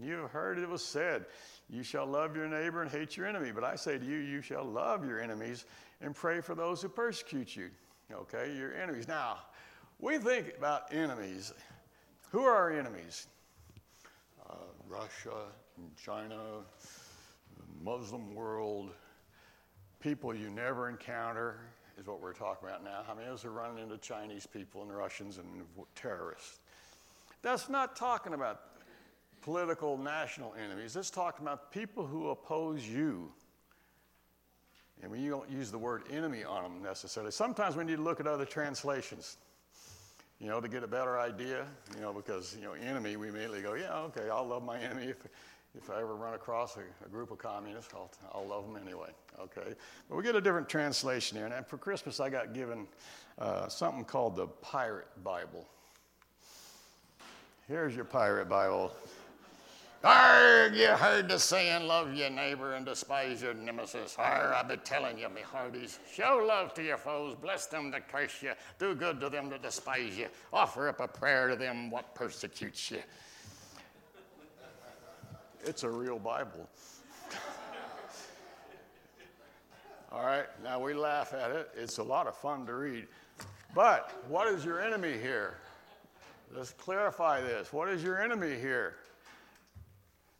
[0.00, 1.26] You've heard it was said,
[1.68, 3.52] You shall love your neighbor and hate your enemy.
[3.52, 5.66] But I say to you, You shall love your enemies
[6.00, 7.70] and pray for those who persecute you.
[8.12, 9.06] Okay, your enemies.
[9.06, 9.38] Now,
[9.98, 11.52] we think about enemies.
[12.30, 13.26] Who are our enemies?
[14.48, 14.54] Uh,
[14.88, 15.46] Russia,
[16.02, 16.36] China,
[17.56, 18.90] the Muslim world,
[20.00, 21.60] people you never encounter
[21.98, 23.02] is what we're talking about now.
[23.06, 25.46] How many of us are running into Chinese people and Russians and
[25.94, 26.60] terrorists?
[27.42, 28.60] That's not talking about
[29.42, 30.96] political national enemies.
[30.96, 33.32] It's talking about people who oppose you.
[35.02, 37.32] And we don't use the word enemy on them necessarily.
[37.32, 39.38] Sometimes we need to look at other translations,
[40.38, 43.62] you know, to get a better idea, you know, because, you know, enemy, we immediately
[43.62, 45.06] go, yeah, okay, I'll love my enemy.
[45.06, 45.16] If,
[45.76, 49.10] if I ever run across a, a group of communists, I'll, I'll, love them anyway.
[49.40, 49.74] Okay,
[50.08, 51.46] but we get a different translation here.
[51.46, 52.86] And for Christmas, I got given
[53.38, 55.66] uh, something called the Pirate Bible.
[57.68, 58.92] Here's your Pirate Bible.
[60.02, 64.16] Arg, you heard the saying, love your neighbor and despise your nemesis.
[64.18, 65.98] Arg, I've been telling you, me hearties.
[66.10, 69.62] Show love to your foes, bless them that curse you, do good to them that
[69.62, 73.00] despise you, offer up a prayer to them what persecutes you.
[75.64, 76.68] It's a real Bible.
[80.12, 81.70] All right, now we laugh at it.
[81.76, 83.06] It's a lot of fun to read.
[83.74, 85.58] But what is your enemy here?
[86.52, 87.72] Let's clarify this.
[87.72, 88.96] What is your enemy here?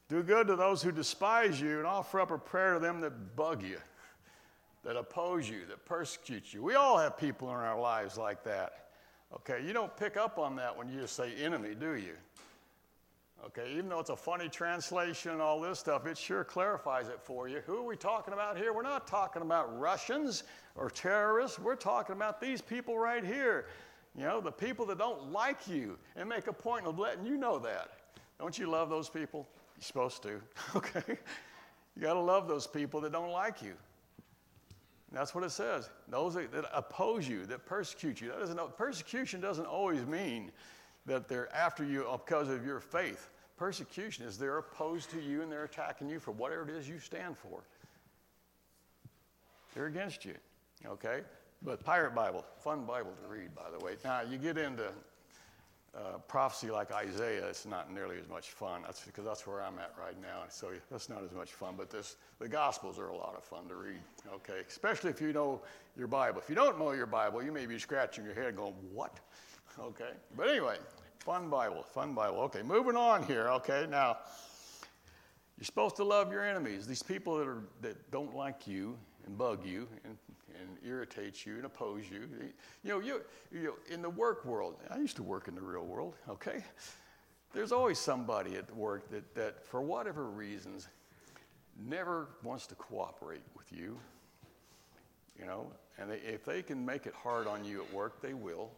[0.09, 3.37] Do good to those who despise you and offer up a prayer to them that
[3.37, 3.79] bug you,
[4.83, 6.65] that oppose you, that persecute you.
[6.65, 8.89] We all have people in our lives like that.
[9.33, 12.15] Okay, you don't pick up on that when you just say enemy, do you?
[13.47, 17.21] Okay, even though it's a funny translation and all this stuff, it sure clarifies it
[17.23, 17.61] for you.
[17.67, 18.73] Who are we talking about here?
[18.73, 20.45] We're not talking about Russians
[20.77, 21.59] or terrorists.
[21.59, 23.67] We're talking about these people right here.
[24.15, 27.39] You know, the people that don't like you and make a point of letting you
[27.39, 27.93] know that.
[28.39, 29.49] Don't you love those people?
[29.77, 30.41] You're supposed to,
[30.77, 31.19] okay?
[31.97, 33.75] You got to love those people that don't like you.
[35.09, 35.89] And that's what it says.
[36.09, 38.29] Those that, that oppose you, that persecute you.
[38.29, 40.53] That doesn't, persecution doesn't always mean
[41.07, 43.29] that they're after you because of your faith.
[43.57, 46.99] Persecution is they're opposed to you and they're attacking you for whatever it is you
[46.99, 47.61] stand for.
[49.75, 50.35] They're against you,
[50.87, 51.21] okay?
[51.63, 53.97] But Pirate Bible, fun Bible to read, by the way.
[54.03, 54.87] Now, you get into
[55.95, 58.83] uh, prophecy like Isaiah, it's not nearly as much fun.
[58.83, 60.45] That's because that's where I'm at right now.
[60.49, 61.75] So that's not as much fun.
[61.77, 64.01] But this, the Gospels are a lot of fun to read,
[64.35, 64.63] okay?
[64.67, 65.61] Especially if you know
[65.97, 66.41] your Bible.
[66.41, 69.19] If you don't know your Bible, you may be scratching your head going, What?
[69.79, 70.11] Okay?
[70.37, 70.77] But anyway,
[71.19, 72.39] fun Bible, fun Bible.
[72.41, 73.49] Okay, moving on here.
[73.49, 74.19] Okay, now,
[75.61, 79.37] You're supposed to love your enemies, these people that, are, that don't like you and
[79.37, 80.17] bug you and,
[80.59, 82.29] and irritate you and oppose you.
[82.83, 83.21] You know, you,
[83.53, 86.65] you know, in the work world, I used to work in the real world, okay?
[87.53, 90.89] There's always somebody at work that, that for whatever reasons,
[91.87, 93.99] never wants to cooperate with you.
[95.39, 98.33] You know, and they, if they can make it hard on you at work, they
[98.33, 98.71] will.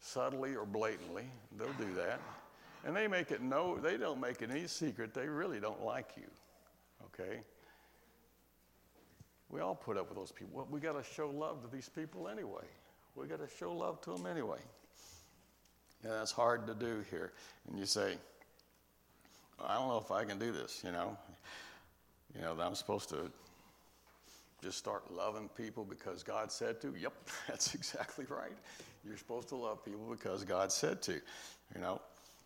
[0.00, 1.24] Subtly or blatantly,
[1.58, 2.20] they'll do that.
[2.84, 5.12] And they make it no, they don't make it any secret.
[5.12, 6.26] They really don't like you.
[7.06, 7.40] Okay?
[9.50, 10.52] We all put up with those people.
[10.54, 12.64] Well, we got to show love to these people anyway.
[13.16, 14.58] We got to show love to them anyway.
[16.02, 17.32] And that's hard to do here.
[17.68, 18.16] And you say,
[19.62, 21.16] I don't know if I can do this, you know.
[22.34, 23.30] You know, that I'm supposed to
[24.62, 26.94] just start loving people because God said to.
[26.98, 27.12] Yep,
[27.48, 28.56] that's exactly right.
[29.04, 32.00] You're supposed to love people because God said to, you know.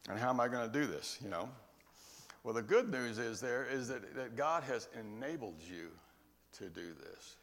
[0.08, 1.48] And how am I going to do this, you know?
[2.42, 5.88] Well, the good news is there is that, that God has enabled you
[6.58, 7.36] to do this.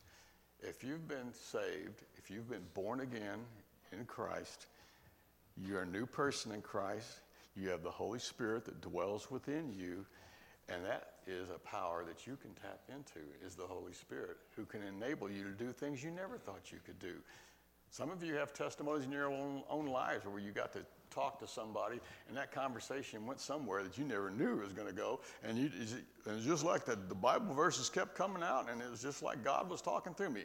[0.61, 3.39] If you've been saved, if you've been born again
[3.91, 4.67] in Christ,
[5.57, 7.21] you're a new person in Christ.
[7.55, 10.05] You have the Holy Spirit that dwells within you,
[10.69, 14.65] and that is a power that you can tap into is the Holy Spirit who
[14.65, 17.15] can enable you to do things you never thought you could do.
[17.91, 20.79] Some of you have testimonies in your own, own lives where you got to
[21.13, 21.99] talk to somebody,
[22.29, 25.19] and that conversation went somewhere that you never knew it was going to go.
[25.43, 25.69] And, you,
[26.41, 29.69] just like the, the Bible verses kept coming out, and it was just like God
[29.69, 30.43] was talking through me.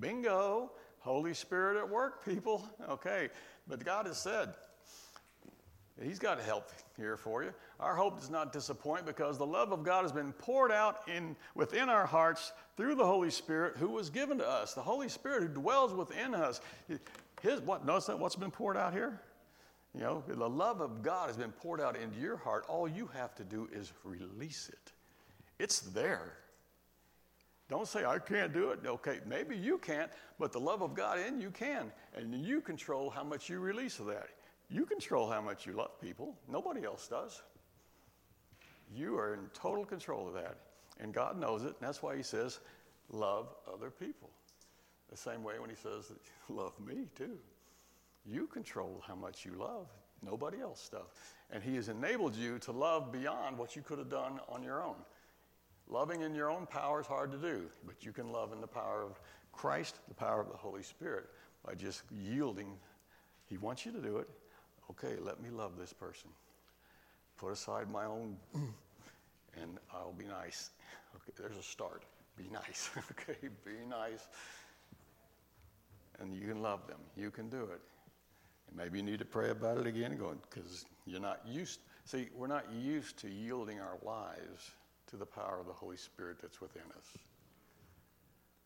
[0.00, 2.68] Bingo, Holy Spirit at work, people.
[2.90, 3.28] Okay,
[3.68, 4.52] but God has said,
[6.02, 7.54] He's got help here for you.
[7.80, 11.34] Our hope does not disappoint because the love of God has been poured out in,
[11.54, 14.74] within our hearts through the Holy Spirit who was given to us.
[14.74, 16.60] The Holy Spirit who dwells within us.
[17.40, 19.22] His, what, notice that what's been poured out here?
[19.94, 22.66] You know, the love of God has been poured out into your heart.
[22.68, 24.92] All you have to do is release it.
[25.58, 26.34] It's there.
[27.70, 28.80] Don't say, I can't do it.
[28.84, 31.90] Okay, maybe you can't, but the love of God in you can.
[32.14, 34.28] And you control how much you release of that.
[34.68, 36.36] You control how much you love people.
[36.48, 37.42] Nobody else does.
[38.94, 40.58] You are in total control of that.
[40.98, 41.68] And God knows it.
[41.68, 42.60] And that's why He says,
[43.10, 44.30] love other people.
[45.10, 46.12] The same way when He says,
[46.48, 47.38] love me too.
[48.24, 49.86] You control how much you love.
[50.22, 51.06] Nobody else does.
[51.50, 54.82] And He has enabled you to love beyond what you could have done on your
[54.82, 54.96] own.
[55.88, 58.66] Loving in your own power is hard to do, but you can love in the
[58.66, 59.20] power of
[59.52, 61.26] Christ, the power of the Holy Spirit,
[61.64, 62.72] by just yielding.
[63.48, 64.28] He wants you to do it.
[64.90, 66.30] Okay, let me love this person.
[67.36, 68.36] Put aside my own,
[69.60, 70.70] and I'll be nice.
[71.16, 72.04] Okay, there's a start.
[72.36, 72.90] Be nice.
[73.10, 74.26] okay, be nice.
[76.20, 76.98] And you can love them.
[77.16, 77.80] You can do it.
[78.68, 81.80] And maybe you need to pray about it again, going because you're not used.
[82.04, 84.70] See, we're not used to yielding our lives
[85.08, 87.18] to the power of the Holy Spirit that's within us.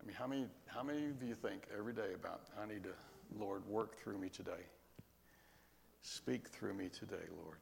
[0.01, 2.93] I mean, how many, how many of you think every day about, I need to,
[3.39, 4.65] Lord, work through me today?
[6.03, 7.59] Speak through me today, Lord.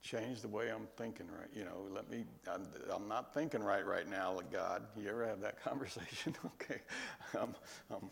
[0.00, 1.48] Change the way I'm thinking right.
[1.52, 4.84] You know, let me, I'm, I'm not thinking right right now, God.
[4.96, 6.34] You ever have that conversation?
[6.46, 6.80] okay.
[7.38, 7.54] I'm,
[7.90, 8.10] I'm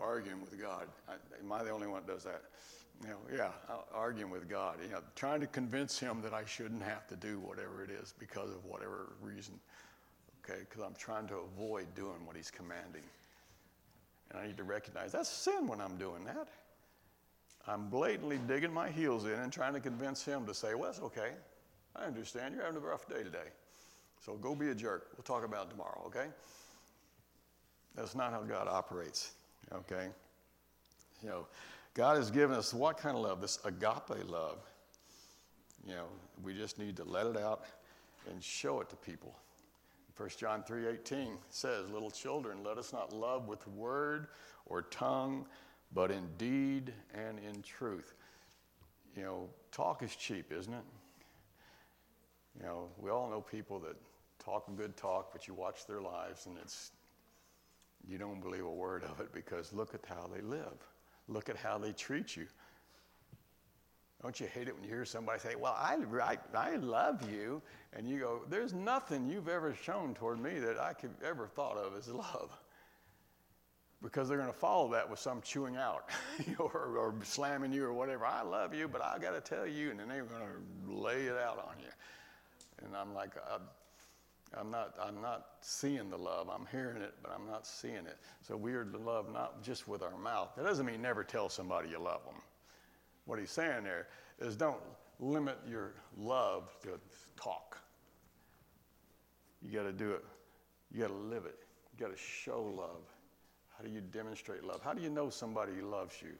[0.00, 0.86] arguing with God.
[1.08, 2.42] I, am I the only one that does that?
[3.02, 3.50] You know, yeah,
[3.92, 7.38] arguing with God, you know, trying to convince him that I shouldn't have to do
[7.40, 9.60] whatever it is because of whatever reason,
[10.42, 13.02] okay, because I'm trying to avoid doing what he's commanding.
[14.30, 16.48] And I need to recognize that's sin when I'm doing that.
[17.68, 21.00] I'm blatantly digging my heels in and trying to convince him to say, well, it's
[21.00, 21.30] okay.
[21.96, 22.54] I understand.
[22.54, 23.48] You're having a rough day today.
[24.24, 25.08] So go be a jerk.
[25.16, 26.26] We'll talk about it tomorrow, okay?
[27.94, 29.32] That's not how God operates,
[29.72, 30.08] okay?
[31.22, 31.46] You know,
[31.94, 33.40] God has given us what kind of love?
[33.40, 34.58] This agape love.
[35.86, 36.06] You know,
[36.42, 37.64] we just need to let it out
[38.30, 39.34] and show it to people.
[40.16, 44.28] 1 John 3:18 says, "Little children, let us not love with word
[44.66, 45.46] or tongue,
[45.92, 48.14] but in deed and in truth."
[49.16, 50.84] You know, talk is cheap, isn't it?
[52.58, 53.96] You know, we all know people that
[54.38, 56.92] talk good talk, but you watch their lives and it's
[58.08, 60.86] you don't believe a word of it because look at how they live.
[61.28, 62.46] Look at how they treat you.
[64.22, 67.60] Don't you hate it when you hear somebody say, Well, I, I, I love you?
[67.92, 71.76] And you go, There's nothing you've ever shown toward me that I could ever thought
[71.76, 72.56] of as love.
[74.02, 76.10] Because they're going to follow that with some chewing out
[76.58, 78.26] or, or, slamming you or whatever.
[78.26, 79.90] I love you, but I got to tell you.
[79.90, 81.88] And then they're going to lay it out on you.
[82.84, 83.58] And I'm like, uh,
[84.54, 86.48] I'm not, I'm not seeing the love.
[86.48, 88.18] I'm hearing it, but I'm not seeing it.
[88.42, 90.50] So we are to love not just with our mouth.
[90.56, 92.40] That doesn't mean never tell somebody you love them.
[93.24, 94.80] What he's saying there is don't
[95.18, 97.00] limit your love to
[97.36, 97.78] talk.
[99.62, 100.24] You got to do it.
[100.92, 101.58] You got to live it.
[101.92, 103.02] You got to show love.
[103.76, 104.80] How do you demonstrate love?
[104.82, 106.32] How do you know somebody loves you?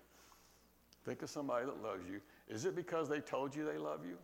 [1.04, 2.20] Think of somebody that loves you.
[2.48, 4.16] Is it because they told you they love you?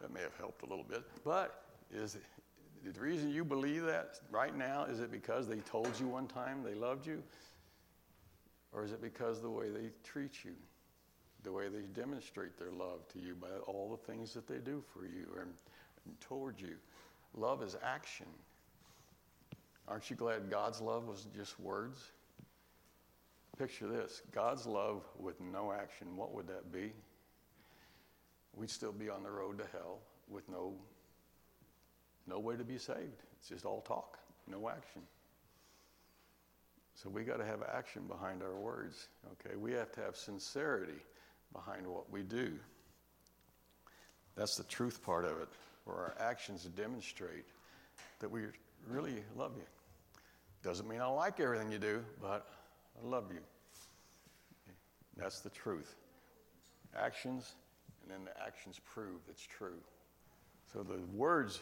[0.00, 1.02] That may have helped a little bit.
[1.24, 2.22] But is it,
[2.84, 6.62] the reason you believe that right now, is it because they told you one time
[6.62, 7.22] they loved you?
[8.72, 10.52] Or is it because the way they treat you,
[11.42, 14.82] the way they demonstrate their love to you by all the things that they do
[14.92, 15.50] for you and,
[16.04, 16.76] and toward you?
[17.34, 18.26] Love is action.
[19.88, 22.00] Aren't you glad God's love was just words?
[23.58, 26.92] Picture this God's love with no action, what would that be?
[28.54, 30.74] We'd still be on the road to hell with no,
[32.26, 33.22] no way to be saved.
[33.38, 35.02] It's just all talk, no action.
[36.94, 39.56] So we got to have action behind our words, okay?
[39.56, 41.00] We have to have sincerity
[41.52, 42.54] behind what we do.
[44.34, 45.48] That's the truth part of it,
[45.84, 47.44] where our actions demonstrate
[48.20, 48.42] that we
[48.88, 49.64] really love you.
[50.62, 52.48] Doesn't mean I like everything you do, but
[53.00, 53.40] I love you.
[55.16, 55.94] That's the truth.
[56.96, 57.54] Actions,
[58.02, 59.78] and then the actions prove it's true.
[60.72, 61.60] So the words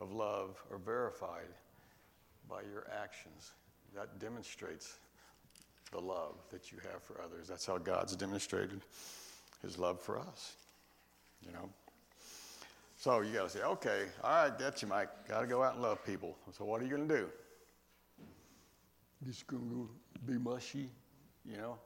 [0.00, 1.48] of love are verified
[2.48, 3.52] by your actions.
[3.94, 4.96] That demonstrates
[5.90, 7.48] the love that you have for others.
[7.48, 8.80] That's how God's demonstrated
[9.62, 10.54] his love for us.
[11.44, 11.68] You know?
[12.96, 15.08] So you got to say, okay, all right, get you, Mike.
[15.28, 16.36] Got to go out and love people.
[16.56, 17.28] So what are you going to do?
[19.26, 19.88] Just going to
[20.30, 20.90] be mushy,
[21.44, 21.78] you know?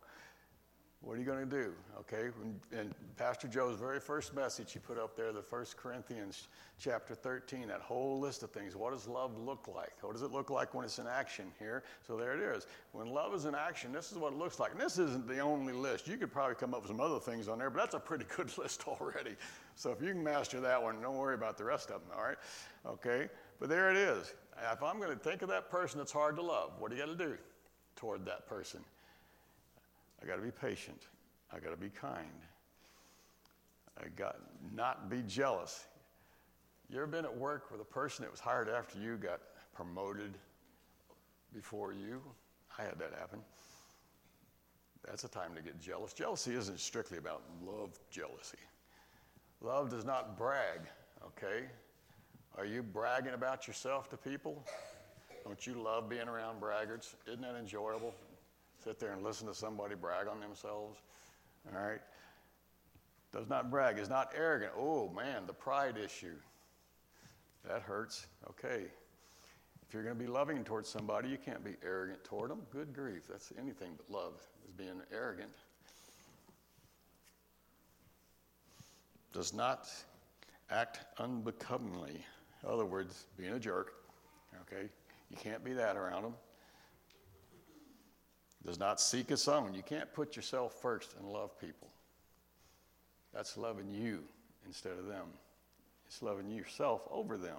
[1.02, 1.72] What are you going to do?
[1.98, 2.28] Okay,
[2.70, 6.46] and Pastor Joe's very first message he put up there, the First Corinthians
[6.78, 8.76] chapter 13, that whole list of things.
[8.76, 9.94] What does love look like?
[10.00, 11.82] What does it look like when it's in action here?
[12.06, 12.68] So there it is.
[12.92, 14.70] When love is in action, this is what it looks like.
[14.70, 16.06] And this isn't the only list.
[16.06, 18.26] You could probably come up with some other things on there, but that's a pretty
[18.36, 19.34] good list already.
[19.74, 22.22] So if you can master that one, don't worry about the rest of them, all
[22.22, 22.38] right?
[22.86, 23.28] Okay,
[23.58, 24.34] but there it is.
[24.72, 27.02] If I'm going to think of that person that's hard to love, what do you
[27.02, 27.36] got to do
[27.96, 28.80] toward that person?
[30.22, 31.06] I got to be patient.
[31.52, 32.26] I got to be kind.
[33.98, 34.36] I got
[34.74, 35.86] not be jealous.
[36.88, 39.40] You ever been at work with a person that was hired after you got
[39.74, 40.34] promoted
[41.52, 42.22] before you?
[42.78, 43.40] I had that happen.
[45.06, 46.12] That's a time to get jealous.
[46.12, 48.58] Jealousy isn't strictly about love jealousy.
[49.60, 50.80] Love does not brag,
[51.24, 51.64] okay?
[52.58, 54.62] Are you bragging about yourself to people?
[55.44, 57.14] Don't you love being around braggarts?
[57.26, 58.14] Isn't that enjoyable?
[58.82, 60.98] sit there and listen to somebody brag on themselves.
[61.72, 62.00] All right?
[63.32, 64.72] Does not brag, is not arrogant.
[64.76, 66.34] Oh, man, the pride issue.
[67.68, 68.26] That hurts.
[68.50, 68.86] Okay.
[69.86, 72.62] If you're going to be loving towards somebody, you can't be arrogant toward them.
[72.72, 73.22] Good grief.
[73.28, 74.32] That's anything but love,
[74.66, 75.50] is being arrogant.
[79.32, 79.88] Does not
[80.70, 82.24] act unbecomingly.
[82.62, 83.94] In other words, being a jerk.
[84.62, 84.88] Okay?
[85.30, 86.34] You can't be that around them
[88.64, 89.74] does not seek its own.
[89.74, 91.88] You can't put yourself first and love people.
[93.34, 94.22] That's loving you
[94.66, 95.26] instead of them.
[96.06, 97.58] It's loving yourself over them.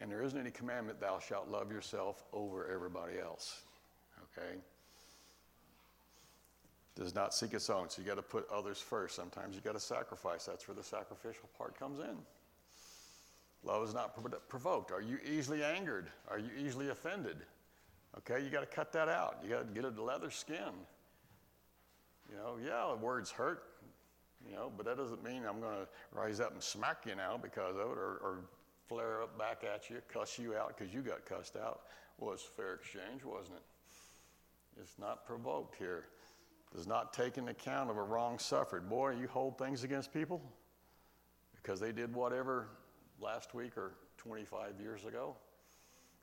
[0.00, 3.62] And there isn't any commandment, thou shalt love yourself over everybody else.
[4.36, 4.56] Okay?
[6.96, 7.88] Does not seek its own.
[7.88, 9.14] So you got to put others first.
[9.14, 10.46] Sometimes you got to sacrifice.
[10.46, 12.16] That's where the sacrificial part comes in.
[13.64, 14.16] Love is not
[14.48, 14.90] provoked.
[14.90, 16.10] Are you easily angered?
[16.28, 17.36] Are you easily offended?
[18.18, 19.38] Okay, you got to cut that out.
[19.42, 20.72] You got to get a leather skin.
[22.28, 23.64] You know, yeah, words hurt,
[24.46, 27.38] you know, but that doesn't mean I'm going to rise up and smack you now
[27.40, 28.38] because of it or, or
[28.88, 31.82] flare up back at you, cuss you out because you got cussed out.
[32.18, 34.80] Well, fair exchange, wasn't it?
[34.80, 36.06] It's not provoked here.
[36.74, 38.88] Does not take account of a wrong suffered.
[38.88, 40.40] Boy, you hold things against people
[41.62, 42.68] because they did whatever
[43.22, 45.36] last week or 25 years ago.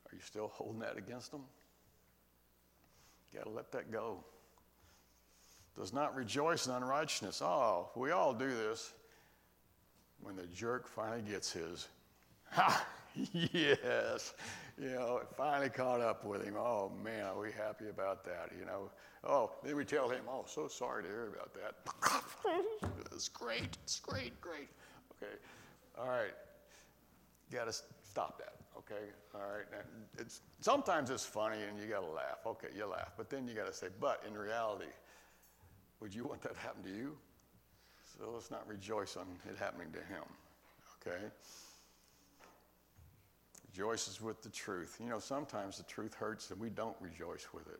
[0.05, 1.41] Are you still holding that against them?
[3.33, 4.23] Got to let that go.
[5.77, 7.41] Does not rejoice in unrighteousness.
[7.41, 8.93] Oh, we all do this.
[10.21, 11.87] When the jerk finally gets his,
[12.51, 12.85] ha,
[13.33, 14.33] yes,
[14.77, 16.55] you know, it finally caught up with him.
[16.57, 18.49] Oh man, are we happy about that?
[18.57, 18.91] You know,
[19.23, 22.61] oh, then we tell him, oh, so sorry to hear about that.
[23.13, 24.67] it's great, it's great, great.
[25.13, 25.31] Okay,
[25.97, 26.33] all right,
[27.57, 27.73] got to
[28.03, 29.05] stop that okay?
[29.35, 29.65] All right.
[30.17, 32.45] It's, sometimes it's funny and you got to laugh.
[32.45, 33.11] Okay, you laugh.
[33.17, 34.91] But then you got to say, but in reality,
[35.99, 37.15] would you want that to happen to you?
[38.17, 40.23] So let's not rejoice on it happening to him,
[40.99, 41.25] okay?
[43.71, 44.97] Rejoices with the truth.
[45.01, 47.79] You know, sometimes the truth hurts and we don't rejoice with it.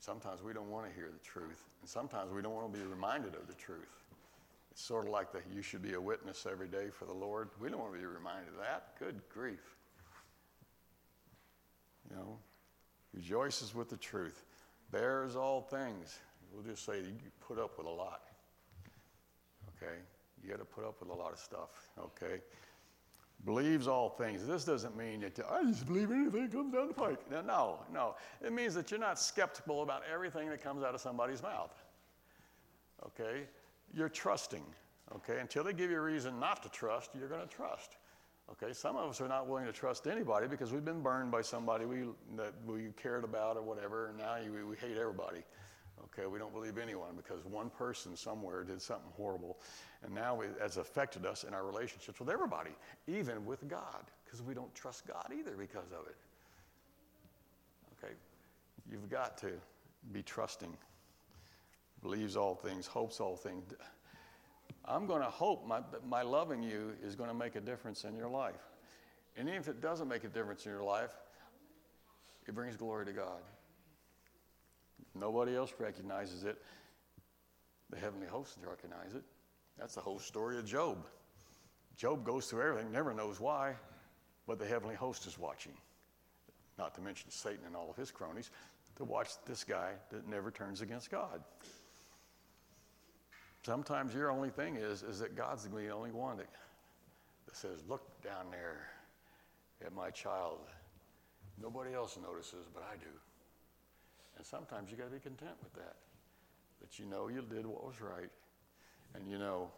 [0.00, 2.84] Sometimes we don't want to hear the truth, and sometimes we don't want to be
[2.84, 4.07] reminded of the truth.
[4.78, 7.48] It's sort of like the you should be a witness every day for the Lord.
[7.60, 8.96] We don't want to be reminded of that.
[8.96, 9.74] Good grief.
[12.08, 12.38] You know,
[13.12, 14.44] rejoices with the truth,
[14.92, 16.20] bears all things.
[16.52, 18.20] We'll just say you put up with a lot.
[19.82, 19.96] Okay?
[20.44, 21.88] You got to put up with a lot of stuff.
[21.98, 22.40] Okay?
[23.44, 24.46] believes all things.
[24.46, 27.18] This doesn't mean that I just believe anything comes down the pike.
[27.30, 28.14] No, no, no.
[28.44, 31.72] It means that you're not skeptical about everything that comes out of somebody's mouth.
[33.06, 33.44] Okay?
[33.94, 34.64] You're trusting.
[35.14, 35.40] Okay?
[35.40, 37.96] Until they give you a reason not to trust, you're going to trust.
[38.50, 38.72] Okay?
[38.72, 41.84] Some of us are not willing to trust anybody because we've been burned by somebody
[41.84, 42.04] we,
[42.36, 45.42] that we cared about or whatever, and now we, we hate everybody.
[46.04, 49.58] Okay, we don't believe anyone because one person somewhere did something horrible.
[50.02, 52.70] And now it has affected us in our relationships with everybody,
[53.06, 56.16] even with God, because we don't trust God either because of it.
[57.98, 58.14] Okay,
[58.90, 59.52] you've got to
[60.12, 60.76] be trusting,
[62.02, 63.64] believes all things, hopes all things.
[64.84, 68.16] I'm going to hope my, my loving you is going to make a difference in
[68.16, 68.62] your life.
[69.36, 71.12] And even if it doesn't make a difference in your life,
[72.46, 73.42] it brings glory to God.
[75.14, 76.62] Nobody else recognizes it.
[77.90, 79.22] The heavenly hosts recognize it.
[79.78, 81.06] That's the whole story of Job.
[81.96, 83.74] Job goes through everything, never knows why,
[84.46, 85.72] but the heavenly host is watching.
[86.78, 88.50] Not to mention Satan and all of his cronies,
[88.96, 91.42] to watch this guy that never turns against God.
[93.68, 96.46] Sometimes your only thing is, is that God's the only one that,
[97.44, 98.88] that says, Look down there
[99.84, 100.60] at my child.
[101.60, 103.10] Nobody else notices, but I do.
[104.38, 105.96] And sometimes you got to be content with that.
[106.80, 108.30] That you know you did what was right,
[109.14, 109.70] and you know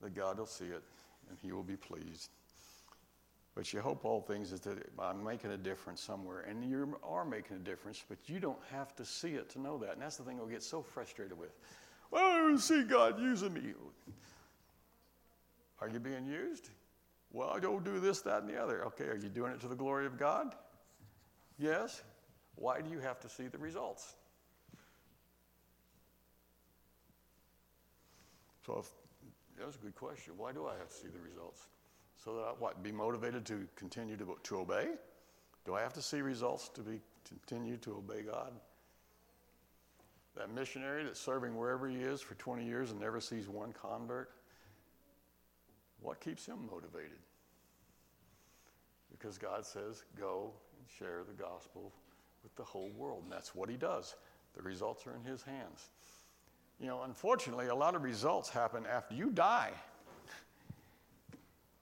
[0.00, 0.84] that God will see it,
[1.28, 2.30] and He will be pleased.
[3.56, 7.24] But you hope all things is that I'm making a difference somewhere, and you are
[7.24, 9.94] making a difference, but you don't have to see it to know that.
[9.94, 11.50] And that's the thing we get so frustrated with.
[12.10, 13.74] Well, I don't see God using me.
[15.80, 16.70] Are you being used?
[17.32, 18.84] Well, I don't do this, that, and the other.
[18.86, 20.54] Okay, are you doing it to the glory of God?
[21.58, 22.02] Yes.
[22.54, 24.14] Why do you have to see the results?
[28.64, 28.90] So, if,
[29.58, 30.32] that's a good question.
[30.36, 31.66] Why do I have to see the results?
[32.24, 34.88] So that I, what, be motivated to continue to, to obey?
[35.64, 38.52] Do I have to see results to be continue to obey God?
[40.36, 44.30] That missionary that's serving wherever he is for 20 years and never sees one convert,
[46.00, 47.18] what keeps him motivated?
[49.10, 51.90] Because God says, go and share the gospel
[52.42, 53.22] with the whole world.
[53.24, 54.14] And that's what he does.
[54.54, 55.88] The results are in his hands.
[56.78, 59.72] You know, unfortunately, a lot of results happen after you die.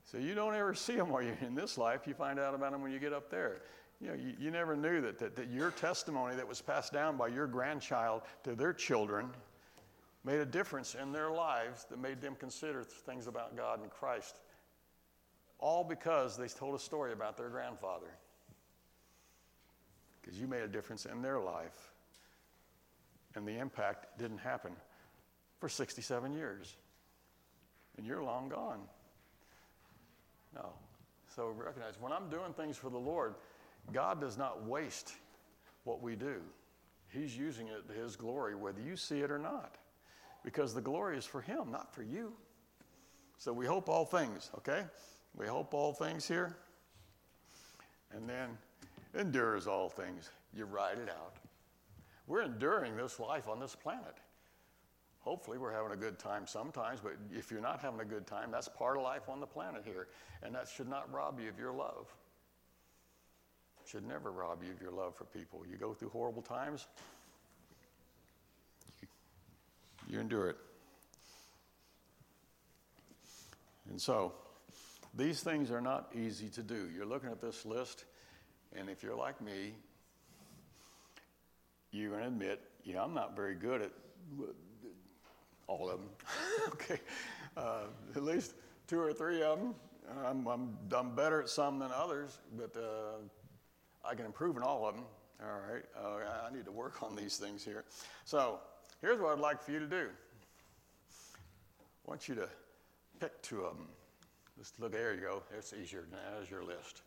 [0.07, 2.07] So you don't ever see them while you're in this life.
[2.07, 3.63] You find out about them when you get up there.
[4.05, 7.17] You know, you, you never knew that, that, that your testimony that was passed down
[7.17, 9.31] by your grandchild to their children
[10.25, 14.41] made a difference in their lives that made them consider things about God and Christ.
[15.59, 18.11] All because they told a story about their grandfather
[20.21, 21.93] because you made a difference in their life.
[23.37, 24.73] And the impact didn't happen
[25.61, 26.77] for 67 years.
[27.97, 28.81] And you're long gone.
[30.55, 30.75] No.
[31.35, 33.35] So recognize when I'm doing things for the Lord,
[33.93, 35.15] God does not waste
[35.85, 36.37] what we do.
[37.09, 39.77] He's using it to His glory, whether you see it or not.
[40.45, 42.33] Because the glory is for Him, not for you.
[43.39, 44.85] So we hope all things, okay?
[45.37, 46.57] We hope all things here.
[48.13, 48.57] And then
[49.19, 50.31] endures all things.
[50.57, 51.37] You ride it out.
[52.27, 54.17] We're enduring this life on this planet.
[55.21, 58.51] Hopefully, we're having a good time sometimes, but if you're not having a good time,
[58.51, 60.09] that's part of life on the planet here.
[60.43, 62.15] And that should not rob you of your love.
[63.87, 65.63] Should never rob you of your love for people.
[65.71, 66.87] You go through horrible times,
[70.09, 70.57] you endure it.
[73.91, 74.33] And so,
[75.17, 76.89] these things are not easy to do.
[76.95, 78.05] You're looking at this list,
[78.75, 79.75] and if you're like me,
[81.93, 83.93] you're going to admit, you know, I'm not very good at
[85.69, 86.09] all of them.
[86.71, 86.99] okay.
[87.57, 87.85] Uh,
[88.17, 88.55] at least
[88.89, 89.75] two or three of them.
[90.27, 93.19] I'm, I'm, I'm better at some than others, but uh,
[94.07, 95.05] I can improve in all of them.
[95.43, 95.85] All right.
[95.97, 97.85] Uh, I need to work on these things here.
[98.25, 98.61] So
[99.01, 100.09] here's what I'd like for you to do.
[102.07, 102.49] I want you to
[103.21, 103.89] pick two of them.
[104.59, 105.43] Just look, there you go.
[105.57, 106.07] It's easier.
[106.11, 107.03] Now, there's your list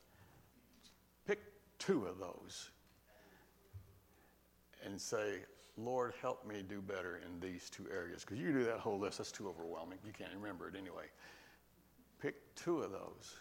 [1.27, 1.39] Pick
[1.77, 2.69] two of those
[4.85, 5.39] and say,
[5.77, 8.23] Lord, help me do better in these two areas.
[8.23, 9.99] Because you do that whole list, that's too overwhelming.
[10.05, 11.03] You can't remember it anyway.
[12.21, 13.35] Pick two of those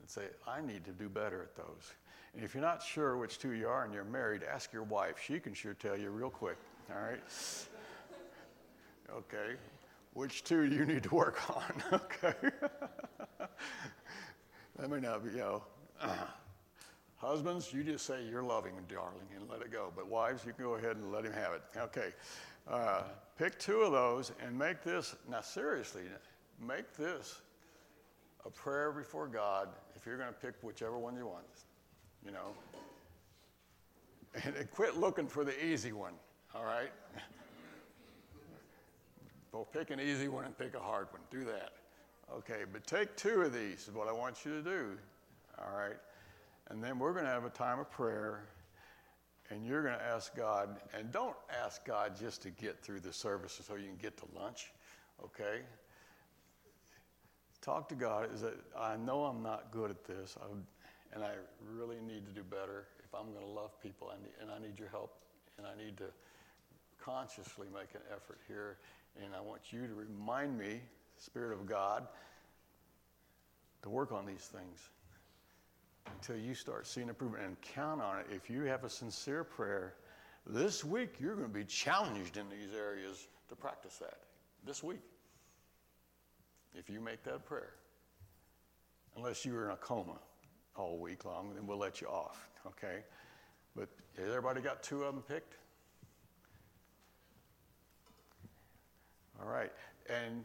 [0.00, 1.92] and say, I need to do better at those.
[2.34, 5.16] And if you're not sure which two you are and you're married, ask your wife.
[5.24, 6.56] She can sure tell you real quick.
[6.90, 7.20] All right?
[9.12, 9.56] okay.
[10.14, 11.82] which two you need to work on?
[11.92, 12.34] okay.
[14.88, 15.62] may not be, you know.
[17.16, 19.92] husbands, you just say you're loving darling, and let it go.
[19.94, 21.62] But wives, you can go ahead and let him have it.
[21.76, 22.12] Okay.
[22.68, 23.02] Uh,
[23.38, 26.02] pick two of those and make this, now seriously,
[26.66, 27.40] make this
[28.46, 31.44] a prayer before God if you're going to pick whichever one you want,
[32.24, 32.54] you know.
[34.44, 36.14] And quit looking for the easy one,
[36.54, 36.92] all right?
[39.52, 41.22] well, pick an easy one and pick a hard one.
[41.30, 41.72] Do that.
[42.32, 44.96] Okay, but take two of these is what I want you to do,
[45.58, 45.96] all right?
[46.68, 48.44] And then we're going to have a time of prayer
[49.50, 53.12] and you're going to ask God, and don't ask God just to get through the
[53.12, 54.72] service so you can get to lunch,
[55.24, 55.62] okay?
[57.60, 58.32] Talk to God.
[58.32, 60.46] Is that I know I'm not good at this, I,
[61.12, 61.32] and I
[61.74, 62.86] really need to do better.
[63.04, 65.14] If I'm going to love people, I need, and I need your help,
[65.58, 66.06] and I need to
[67.02, 68.78] consciously make an effort here.
[69.22, 70.80] And I want you to remind me,
[71.16, 72.06] Spirit of God,
[73.82, 74.78] to work on these things
[76.12, 78.26] until you start seeing improvement and count on it.
[78.30, 79.94] If you have a sincere prayer,
[80.46, 84.18] this week you're going to be challenged in these areas to practice that.
[84.64, 85.00] This week.
[86.74, 87.72] If you make that prayer.
[89.16, 90.18] Unless you are in a coma
[90.80, 93.04] all week long, and then we'll let you off, okay?
[93.76, 95.54] But has everybody got two of them picked?
[99.40, 99.72] All right.
[100.08, 100.44] And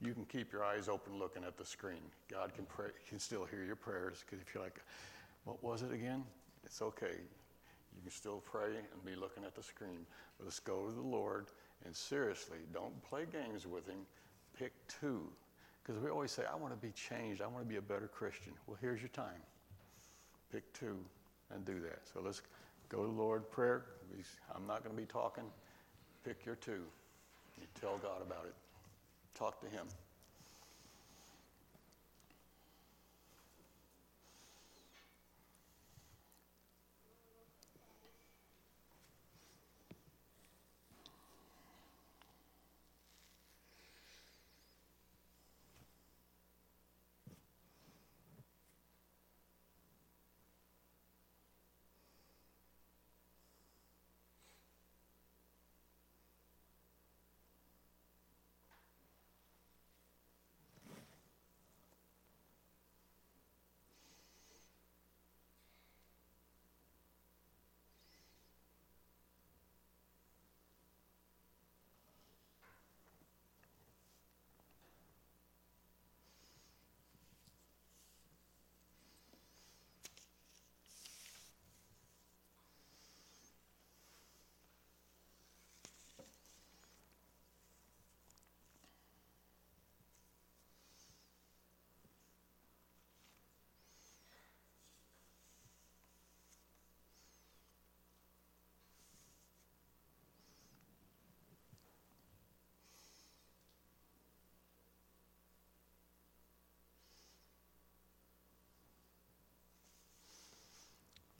[0.00, 2.02] you can keep your eyes open looking at the screen.
[2.30, 4.80] God can pray, can still hear your prayers because if you're like,
[5.44, 6.24] what was it again?
[6.64, 7.16] It's okay.
[7.96, 10.06] You can still pray and be looking at the screen.
[10.42, 11.46] Let's go to the Lord
[11.84, 14.00] and seriously, don't play games with Him.
[14.58, 15.22] Pick two.
[15.82, 17.40] Because we always say, I want to be changed.
[17.40, 18.52] I want to be a better Christian.
[18.66, 19.40] Well, here's your time.
[20.52, 20.96] Pick two
[21.54, 22.00] and do that.
[22.12, 22.42] So let's
[22.88, 23.84] go to Lord prayer.
[24.54, 25.44] I'm not going to be talking.
[26.24, 26.82] Pick your two.
[27.58, 28.54] You tell God about it.
[29.34, 29.86] Talk to Him.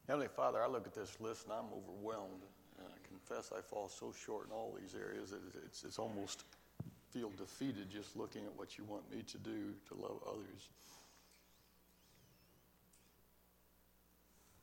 [0.08, 2.42] Heavenly Father, I look at this list and I'm overwhelmed.
[2.78, 5.30] And I confess I fall so short in all these areas.
[5.30, 6.44] that it's, it's almost
[7.10, 10.70] feel defeated just looking at what you want me to do to love others.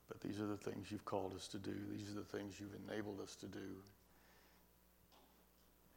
[0.07, 1.75] But these are the things you've called us to do.
[1.91, 3.59] These are the things you've enabled us to do.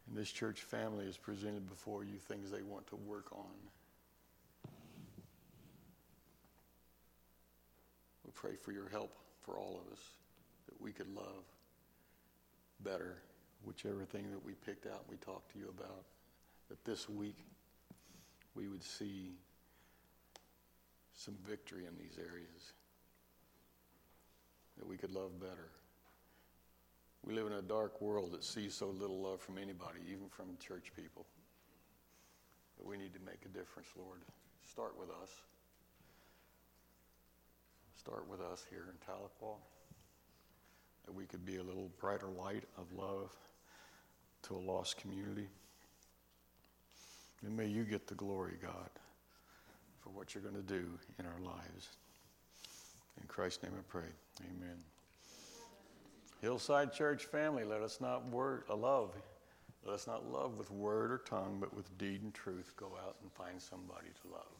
[0.09, 3.45] And this church family has presented before you things they want to work on.
[8.27, 9.15] We pray for your help
[9.49, 10.01] for all of us
[10.67, 11.45] that we could love
[12.85, 13.17] better
[13.65, 16.05] whichever thing that we picked out and we talked to you about.
[16.69, 17.39] That this week
[18.55, 19.33] we would see
[21.15, 22.73] some victory in these areas.
[24.77, 25.71] That we could love better.
[27.25, 30.57] We live in a dark world that sees so little love from anybody, even from
[30.61, 31.27] church people.
[32.77, 34.21] But we need to make a difference, Lord.
[34.71, 35.31] Start with us
[37.99, 39.57] start with us here in Tahlequah,
[41.05, 43.31] that we could be a little brighter light of love
[44.43, 45.49] to a lost community.
[47.45, 48.91] And may you get the glory, God,
[50.01, 50.87] for what you're going to do
[51.19, 51.89] in our lives.
[53.21, 54.09] In Christ's name I pray.
[54.41, 54.79] Amen.
[56.41, 59.13] Hillside Church family, let us not word, uh, love.
[59.85, 62.75] Let us not love with word or tongue, but with deed and truth.
[62.77, 64.58] Go out and find somebody to love.